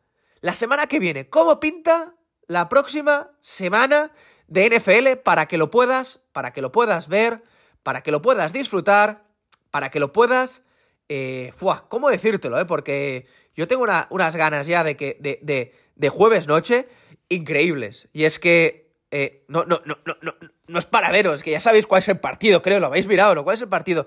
la 0.41 0.53
semana 0.53 0.87
que 0.87 0.99
viene, 0.99 1.29
cómo 1.29 1.59
pinta 1.59 2.15
la 2.47 2.67
próxima 2.67 3.27
semana 3.41 4.11
de 4.47 4.69
NFL 4.69 5.21
para 5.23 5.45
que 5.45 5.57
lo 5.57 5.69
puedas, 5.69 6.21
para 6.33 6.51
que 6.51 6.61
lo 6.61 6.71
puedas 6.71 7.07
ver, 7.07 7.43
para 7.83 8.01
que 8.01 8.11
lo 8.11 8.21
puedas 8.21 8.53
disfrutar, 8.53 9.25
para 9.69 9.89
que 9.89 9.99
lo 9.99 10.11
puedas... 10.11 10.63
Eh, 11.09 11.51
¿Cómo 11.89 12.09
decírtelo? 12.09 12.57
Eh? 12.59 12.65
Porque 12.65 13.27
yo 13.53 13.67
tengo 13.67 13.85
unas 14.09 14.35
ganas 14.35 14.65
ya 14.65 14.83
de 14.83 14.95
que 14.95 15.17
de, 15.19 15.73
de, 15.95 16.09
jueves 16.09 16.47
noche 16.47 16.87
increíbles. 17.27 18.07
Y 18.13 18.23
es 18.23 18.39
que 18.39 18.93
eh, 19.11 19.43
no, 19.49 19.65
no, 19.65 19.81
no, 19.83 19.97
no, 20.05 20.15
no, 20.21 20.33
no 20.67 20.79
es 20.79 20.85
para 20.85 21.11
veros, 21.11 21.43
que 21.43 21.51
ya 21.51 21.59
sabéis 21.59 21.85
cuál 21.85 21.99
es 21.99 22.07
el 22.07 22.19
partido, 22.19 22.61
creo, 22.61 22.79
lo 22.79 22.87
habéis 22.87 23.07
mirado, 23.07 23.35
¿no? 23.35 23.43
¿Cuál 23.43 23.55
es 23.55 23.61
el 23.61 23.67
partido 23.67 24.05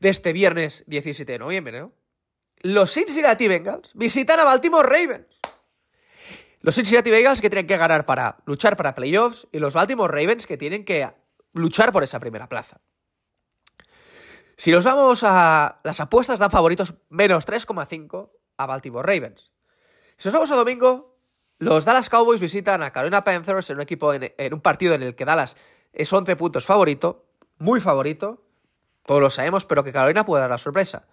de 0.00 0.08
este 0.08 0.32
viernes 0.32 0.82
17 0.86 1.30
de 1.30 1.38
noviembre, 1.38 1.80
¿no? 1.80 1.92
Los 2.66 2.92
Cincinnati 2.92 3.46
Bengals 3.46 3.92
visitan 3.94 4.40
a 4.40 4.44
Baltimore 4.44 4.88
Ravens. 4.88 5.28
Los 6.62 6.74
Cincinnati 6.74 7.12
Bengals 7.12 7.40
que 7.40 7.48
tienen 7.48 7.68
que 7.68 7.76
ganar 7.76 8.04
para 8.04 8.38
luchar 8.44 8.76
para 8.76 8.92
playoffs 8.92 9.46
y 9.52 9.60
los 9.60 9.72
Baltimore 9.72 10.12
Ravens 10.12 10.48
que 10.48 10.56
tienen 10.56 10.84
que 10.84 11.08
luchar 11.52 11.92
por 11.92 12.02
esa 12.02 12.18
primera 12.18 12.48
plaza. 12.48 12.80
Si 14.56 14.72
nos 14.72 14.82
vamos 14.82 15.22
a 15.22 15.78
las 15.84 16.00
apuestas, 16.00 16.40
dan 16.40 16.50
favoritos 16.50 16.94
menos 17.08 17.46
3,5 17.46 18.30
a 18.56 18.66
Baltimore 18.66 19.06
Ravens. 19.06 19.52
Si 20.16 20.26
nos 20.26 20.34
vamos 20.34 20.50
a 20.50 20.56
domingo, 20.56 21.16
los 21.58 21.84
Dallas 21.84 22.10
Cowboys 22.10 22.40
visitan 22.40 22.82
a 22.82 22.90
Carolina 22.90 23.22
Panthers 23.22 23.70
en 23.70 23.76
un 23.76 23.82
equipo 23.82 24.12
en, 24.12 24.34
en 24.36 24.52
un 24.52 24.60
partido 24.60 24.94
en 24.94 25.04
el 25.04 25.14
que 25.14 25.24
Dallas 25.24 25.56
es 25.92 26.12
11 26.12 26.34
puntos 26.34 26.66
favorito, 26.66 27.26
muy 27.58 27.80
favorito, 27.80 28.42
todos 29.06 29.20
lo 29.20 29.30
sabemos, 29.30 29.66
pero 29.66 29.84
que 29.84 29.92
Carolina 29.92 30.26
puede 30.26 30.40
dar 30.40 30.50
la 30.50 30.58
sorpresa. 30.58 31.06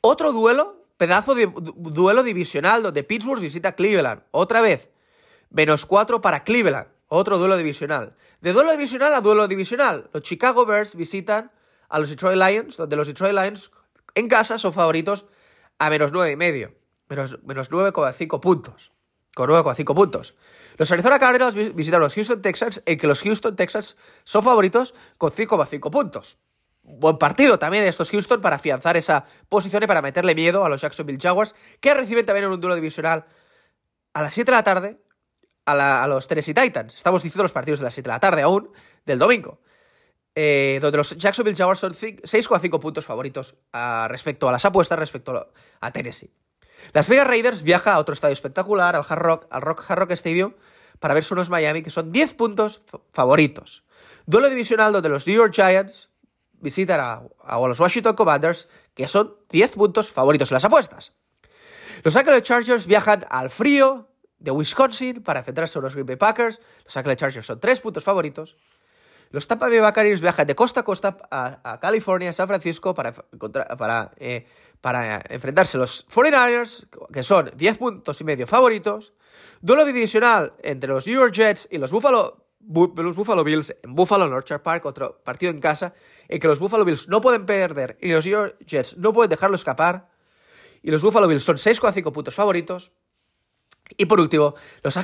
Otro 0.00 0.32
duelo, 0.32 0.85
pedazo 0.96 1.34
de 1.34 1.46
duelo 1.46 2.22
divisional 2.22 2.82
donde 2.82 3.04
Pittsburgh 3.04 3.40
visita 3.40 3.72
Cleveland, 3.72 4.22
otra 4.30 4.60
vez, 4.60 4.90
menos 5.50 5.86
4 5.86 6.20
para 6.20 6.44
Cleveland, 6.44 6.88
otro 7.08 7.38
duelo 7.38 7.56
divisional. 7.56 8.16
De 8.40 8.52
duelo 8.52 8.72
divisional 8.72 9.14
a 9.14 9.20
duelo 9.20 9.48
divisional, 9.48 10.10
los 10.12 10.22
Chicago 10.22 10.66
Bears 10.66 10.94
visitan 10.94 11.52
a 11.88 11.98
los 11.98 12.08
Detroit 12.08 12.38
Lions, 12.38 12.76
donde 12.76 12.96
los 12.96 13.06
Detroit 13.06 13.34
Lions 13.34 13.70
en 14.14 14.28
casa 14.28 14.58
son 14.58 14.72
favoritos 14.72 15.26
a 15.78 15.90
menos 15.90 16.12
9,5, 16.12 16.32
y 16.32 16.36
medio, 16.36 16.74
menos, 17.08 17.38
menos 17.44 17.70
9,5 17.70 18.40
puntos 18.40 18.92
con 19.36 19.50
9,5 19.50 19.94
puntos. 19.94 20.34
Los 20.78 20.90
Arizona 20.90 21.18
Cardinals 21.18 21.54
visitaron 21.74 22.04
a 22.04 22.06
los 22.06 22.14
Houston 22.14 22.40
Texans, 22.40 22.82
en 22.86 22.98
que 22.98 23.06
los 23.06 23.22
Houston 23.22 23.54
Texans 23.54 23.98
son 24.24 24.42
favoritos 24.42 24.94
con 25.18 25.30
5,5 25.30 25.90
puntos. 25.90 26.38
Buen 26.88 27.18
partido 27.18 27.58
también 27.58 27.82
de 27.82 27.90
estos 27.90 28.12
Houston 28.12 28.40
para 28.40 28.56
afianzar 28.56 28.96
esa 28.96 29.24
posición 29.48 29.82
y 29.82 29.86
para 29.88 30.02
meterle 30.02 30.36
miedo 30.36 30.64
a 30.64 30.68
los 30.68 30.80
Jacksonville 30.80 31.18
Jaguars, 31.20 31.56
que 31.80 31.92
reciben 31.92 32.24
también 32.24 32.44
en 32.44 32.52
un 32.52 32.60
duelo 32.60 32.76
divisional 32.76 33.26
a 34.14 34.22
las 34.22 34.32
7 34.32 34.48
de 34.48 34.56
la 34.56 34.62
tarde 34.62 35.00
a, 35.64 36.06
los 36.06 36.28
Tennessee 36.28 36.54
Titans. 36.54 36.94
Estamos 36.94 37.24
diciendo 37.24 37.42
los 37.42 37.52
partidos 37.52 37.80
de 37.80 37.86
las 37.86 37.94
7 37.94 38.08
de 38.08 38.14
la 38.14 38.20
tarde 38.20 38.42
aún, 38.42 38.70
del 39.04 39.18
domingo. 39.18 39.60
Eh, 40.36 40.78
donde 40.80 40.98
los 40.98 41.16
Jacksonville 41.16 41.56
Jaguars 41.56 41.80
son 41.80 41.92
6,5 41.92 42.78
puntos 42.78 43.04
favoritos 43.04 43.56
ah, 43.72 44.06
respecto 44.08 44.48
a 44.48 44.52
las 44.52 44.64
apuestas, 44.64 44.96
respecto 44.96 45.50
a 45.80 45.90
Tennessee. 45.90 46.30
Las 46.92 47.08
Vegas 47.08 47.26
Raiders 47.26 47.62
viaja 47.62 47.94
a 47.94 47.98
otro 47.98 48.12
estadio 48.12 48.34
espectacular, 48.34 48.94
al 48.94 49.04
Hard 49.08 49.18
Rock, 49.18 49.46
al 49.50 49.62
Rock, 49.62 49.84
Hard 49.88 49.98
Rock 49.98 50.10
Stadium, 50.12 50.54
para 51.00 51.14
verse 51.14 51.34
unos 51.34 51.50
Miami 51.50 51.82
que 51.82 51.90
son 51.90 52.12
10 52.12 52.34
puntos 52.34 52.82
favoritos. 53.12 53.84
Duelo 54.26 54.48
divisional 54.48 54.92
donde 54.92 55.08
los 55.08 55.26
New 55.26 55.36
York 55.36 55.52
Giants 55.52 56.10
visitan 56.60 57.00
a, 57.00 57.58
los 57.58 57.80
Washington 57.80 58.14
Commanders, 58.14 58.68
que 58.94 59.08
son 59.08 59.36
10 59.48 59.72
puntos 59.72 60.10
favoritos 60.10 60.50
en 60.50 60.54
las 60.54 60.64
apuestas. 60.64 61.12
Los 62.02 62.16
Angeles 62.16 62.42
Chargers 62.42 62.86
viajan 62.86 63.26
al 63.30 63.50
frío 63.50 64.08
de 64.38 64.50
Wisconsin 64.50 65.22
para 65.22 65.40
enfrentarse 65.40 65.78
a 65.78 65.82
los 65.82 65.94
Green 65.94 66.06
Bay 66.06 66.16
Packers. 66.16 66.60
Los 66.84 66.96
Angeles 66.96 67.16
Chargers 67.16 67.46
son 67.46 67.60
3 67.60 67.80
puntos 67.80 68.04
favoritos. 68.04 68.56
Los 69.30 69.46
Tampa 69.46 69.68
Bay 69.68 69.80
Buccaneers 69.80 70.20
viajan 70.20 70.46
de 70.46 70.54
costa 70.54 70.80
a 70.80 70.84
costa 70.84 71.16
a, 71.30 71.80
California, 71.80 72.32
San 72.32 72.46
Francisco, 72.46 72.94
para, 72.94 73.12
para, 73.12 74.12
eh, 74.18 74.46
para 74.80 75.20
enfrentarse 75.28 75.78
a 75.78 75.80
los 75.80 76.06
49ers, 76.08 76.86
que 77.12 77.22
son 77.22 77.50
10 77.56 77.78
puntos 77.78 78.20
y 78.20 78.24
medio 78.24 78.46
favoritos. 78.46 79.14
Duelo 79.60 79.84
divisional 79.84 80.54
entre 80.62 80.90
los 80.90 81.06
New 81.06 81.16
York 81.16 81.32
Jets 81.32 81.68
y 81.70 81.78
los 81.78 81.90
Buffalo 81.90 82.45
los 82.68 83.16
Buffalo 83.16 83.44
Bills 83.44 83.74
en 83.82 83.94
Buffalo, 83.94 84.26
en 84.26 84.32
Orchard 84.32 84.62
Park, 84.62 84.86
otro 84.86 85.20
partido 85.24 85.50
en 85.50 85.60
casa, 85.60 85.94
en 86.28 86.40
que 86.40 86.46
los 86.48 86.58
Buffalo 86.58 86.84
Bills 86.84 87.08
no 87.08 87.20
pueden 87.20 87.46
perder 87.46 87.96
y 88.00 88.10
los 88.10 88.24
Jets 88.24 88.96
no 88.96 89.12
pueden 89.12 89.30
dejarlo 89.30 89.56
escapar. 89.56 90.10
Y 90.82 90.90
los 90.90 91.02
Buffalo 91.02 91.26
Bills 91.26 91.42
son 91.42 91.56
6,5 91.56 92.12
puntos 92.12 92.34
favoritos. 92.34 92.92
Y 93.96 94.06
por 94.06 94.20
último, 94.20 94.54
Los 94.82 94.96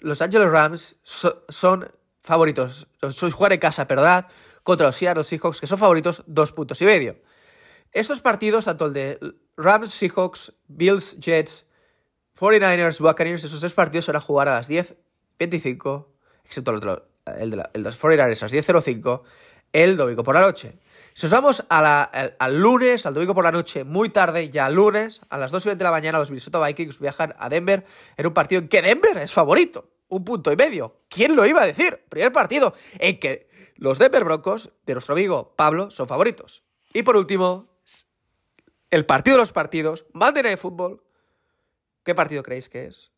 los 0.00 0.22
Angeles 0.22 0.50
Rams 0.50 0.96
son 1.02 1.90
favoritos. 2.22 2.86
Sois 3.10 3.34
jugar 3.34 3.52
en 3.52 3.60
casa, 3.60 3.84
¿verdad? 3.84 4.28
Contra 4.62 4.86
los 4.86 4.96
Seattle 4.96 5.24
Seahawks, 5.24 5.60
que 5.60 5.66
son 5.66 5.78
favoritos 5.78 6.22
dos 6.26 6.52
puntos 6.52 6.80
y 6.82 6.84
medio. 6.84 7.16
Estos 7.92 8.20
partidos, 8.20 8.66
tanto 8.66 8.86
el 8.86 8.92
de 8.92 9.18
Rams, 9.56 9.90
Seahawks, 9.90 10.52
Bills, 10.68 11.18
Jets, 11.18 11.66
49ers, 12.38 13.00
Buccaneers, 13.00 13.44
esos 13.44 13.60
tres 13.60 13.74
partidos 13.74 14.04
se 14.04 14.12
van 14.12 14.22
a 14.22 14.24
jugar 14.24 14.48
a 14.48 14.52
las 14.52 14.70
10.25, 14.70 16.06
excepto 16.44 16.70
el, 16.70 16.76
otro, 16.78 17.09
el, 17.38 17.50
de, 17.50 17.56
los 17.74 18.00
49ers 18.00 18.22
a 18.22 18.26
las 18.28 18.52
10.05, 18.52 19.22
el 19.72 19.96
domingo 19.96 20.22
por 20.22 20.34
la 20.34 20.40
noche. 20.40 20.78
Si 21.12 21.26
nos 21.26 21.32
vamos 21.32 21.64
al, 21.68 22.60
lunes, 22.60 23.04
al 23.04 23.14
domingo 23.14 23.34
por 23.34 23.44
la 23.44 23.52
noche, 23.52 23.84
muy 23.84 24.08
tarde, 24.10 24.48
ya 24.48 24.68
lunes, 24.68 25.22
a 25.28 25.36
las 25.36 25.50
2 25.50 25.64
y 25.64 25.68
20 25.70 25.78
de 25.78 25.84
la 25.84 25.90
mañana, 25.90 26.18
los 26.18 26.30
Minnesota 26.30 26.64
Vikings 26.64 26.98
viajan 26.98 27.34
a 27.38 27.48
Denver 27.48 27.84
en 28.16 28.26
un 28.26 28.32
partido 28.32 28.60
en 28.60 28.68
que 28.68 28.80
Denver 28.80 29.16
es 29.18 29.32
favorito. 29.32 29.90
Un 30.08 30.24
punto 30.24 30.50
y 30.50 30.56
medio. 30.56 31.02
¿Quién 31.08 31.36
lo 31.36 31.46
iba 31.46 31.62
a 31.62 31.66
decir? 31.66 32.04
Primer 32.08 32.32
partido 32.32 32.74
en 32.98 33.20
que 33.20 33.48
los 33.76 33.98
Denver 33.98 34.24
Broncos 34.24 34.70
de 34.86 34.94
nuestro 34.94 35.14
amigo 35.14 35.54
Pablo 35.56 35.90
son 35.90 36.08
favoritos. 36.08 36.64
Y 36.92 37.02
por 37.02 37.16
último, 37.16 37.68
el 38.90 39.06
partido 39.06 39.36
de 39.36 39.42
los 39.42 39.52
partidos, 39.52 40.06
Monday 40.12 40.42
Night 40.42 40.58
Football. 40.58 41.02
¿Qué 42.02 42.14
partido 42.14 42.42
creéis 42.42 42.68
que 42.68 42.86
es? 42.86 43.12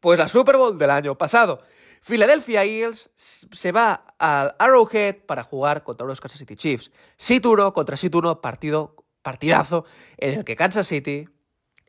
Pues 0.00 0.18
la 0.18 0.28
Super 0.28 0.56
Bowl 0.56 0.78
del 0.78 0.90
año 0.90 1.18
pasado. 1.18 1.62
Philadelphia 2.06 2.64
Eagles 2.64 3.10
se 3.14 3.72
va 3.72 4.14
al 4.18 4.54
Arrowhead 4.58 5.16
para 5.26 5.42
jugar 5.42 5.82
contra 5.82 6.06
los 6.06 6.20
Kansas 6.20 6.38
City 6.38 6.56
Chiefs. 6.56 6.90
Sit 7.16 7.44
1 7.44 7.72
contra 7.72 7.96
Sit 7.96 8.14
1, 8.14 8.40
partido, 8.40 8.96
partidazo 9.22 9.84
en 10.16 10.38
el 10.38 10.44
que 10.44 10.56
Kansas 10.56 10.86
City 10.86 11.28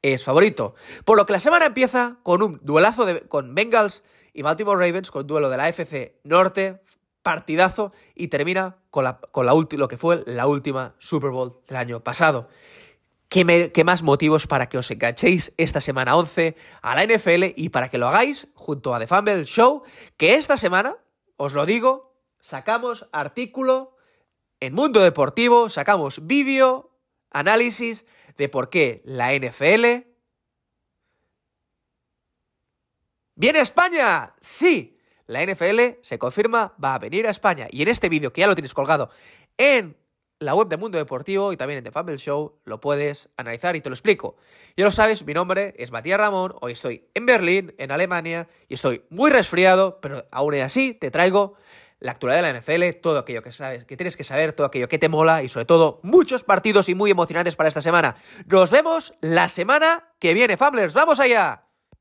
es 0.01 0.23
favorito. 0.23 0.75
Por 1.05 1.17
lo 1.17 1.25
que 1.25 1.33
la 1.33 1.39
semana 1.39 1.65
empieza 1.65 2.17
con 2.23 2.41
un 2.43 2.59
duelazo 2.63 3.05
de, 3.05 3.21
con 3.21 3.55
Bengals 3.55 4.03
y 4.33 4.41
Baltimore 4.41 4.85
Ravens, 4.85 5.11
con 5.11 5.21
un 5.21 5.27
duelo 5.27 5.49
de 5.49 5.57
la 5.57 5.65
AFC 5.65 6.13
Norte, 6.23 6.81
partidazo, 7.23 7.91
y 8.15 8.27
termina 8.27 8.77
con, 8.89 9.03
la, 9.03 9.19
con 9.19 9.45
la 9.45 9.53
lo 9.53 9.87
que 9.87 9.97
fue 9.97 10.23
la 10.25 10.47
última 10.47 10.95
Super 10.99 11.31
Bowl 11.31 11.59
del 11.67 11.77
año 11.77 12.03
pasado. 12.03 12.47
¿Qué, 13.29 13.83
más 13.85 14.01
motivos 14.01 14.47
para 14.47 14.69
que 14.69 14.79
os 14.79 14.89
enganchéis 14.89 15.53
esta 15.57 15.79
semana 15.81 16.17
11 16.17 16.55
a 16.81 16.95
la 16.95 17.05
NFL 17.05 17.53
y 17.55 17.69
para 17.69 17.87
que 17.87 17.99
lo 17.99 18.07
hagáis 18.07 18.47
junto 18.55 18.95
a 18.95 18.99
The 18.99 19.05
Fumble 19.05 19.45
Show, 19.45 19.83
que 20.17 20.33
esta 20.33 20.57
semana, 20.57 20.97
os 21.37 21.53
lo 21.53 21.67
digo, 21.67 22.17
sacamos 22.39 23.07
artículo 23.11 23.95
en 24.59 24.73
Mundo 24.73 25.01
Deportivo, 25.01 25.69
sacamos 25.69 26.25
vídeo, 26.25 26.97
análisis 27.29 28.05
de 28.35 28.49
por 28.49 28.69
qué 28.69 29.03
la 29.05 29.31
NFL... 29.35 30.09
¿Viene 33.35 33.59
a 33.59 33.61
España? 33.61 34.35
Sí, 34.41 34.99
la 35.27 35.45
NFL 35.45 35.99
se 36.01 36.17
confirma, 36.17 36.73
va 36.83 36.95
a 36.95 36.99
venir 36.99 37.27
a 37.27 37.29
España. 37.29 37.67
Y 37.69 37.83
en 37.83 37.89
este 37.89 38.09
vídeo, 38.09 38.33
que 38.33 38.41
ya 38.41 38.47
lo 38.47 38.55
tienes 38.55 38.73
colgado 38.73 39.11
en 39.55 39.95
la 40.39 40.55
web 40.55 40.69
de 40.69 40.77
Mundo 40.77 40.97
Deportivo 40.97 41.51
y 41.51 41.57
también 41.57 41.79
en 41.79 41.83
The 41.83 41.91
Fumble 41.91 42.17
Show 42.17 42.59
lo 42.63 42.79
puedes 42.79 43.29
analizar 43.37 43.75
y 43.75 43.81
te 43.81 43.89
lo 43.89 43.93
explico. 43.93 44.37
Ya 44.77 44.85
lo 44.85 44.91
sabes, 44.91 45.25
mi 45.25 45.33
nombre 45.33 45.73
es 45.77 45.91
Matías 45.91 46.19
Ramón, 46.19 46.55
hoy 46.61 46.71
estoy 46.71 47.09
en 47.13 47.25
Berlín, 47.25 47.75
en 47.77 47.91
Alemania, 47.91 48.47
y 48.67 48.75
estoy 48.75 49.03
muy 49.09 49.29
resfriado, 49.29 49.99
pero 50.01 50.25
aún 50.31 50.55
así 50.55 50.93
te 50.93 51.11
traigo 51.11 51.55
la 51.99 52.11
actualidad 52.11 52.41
de 52.41 52.53
la 52.53 52.59
NFL, 52.59 52.99
todo 53.01 53.19
aquello 53.19 53.41
que 53.41 53.51
sabes, 53.51 53.83
que 53.83 53.97
tienes 53.97 54.15
que 54.15 54.23
saber, 54.23 54.53
todo 54.53 54.67
aquello 54.67 54.87
que 54.87 54.97
te 54.97 55.09
mola 55.09 55.43
y 55.43 55.49
sobre 55.49 55.65
todo 55.65 55.99
muchos 56.03 56.45
partidos 56.45 56.87
y 56.87 56.95
muy 56.95 57.11
emocionantes 57.11 57.57
para 57.57 57.67
esta 57.67 57.81
semana. 57.81 58.15
Nos 58.45 58.71
vemos 58.71 59.13
la 59.19 59.49
semana 59.49 60.07
que 60.19 60.33
viene, 60.33 60.55
Famblers, 60.55 60.93
¡vamos 60.93 61.19
allá! 61.19 61.68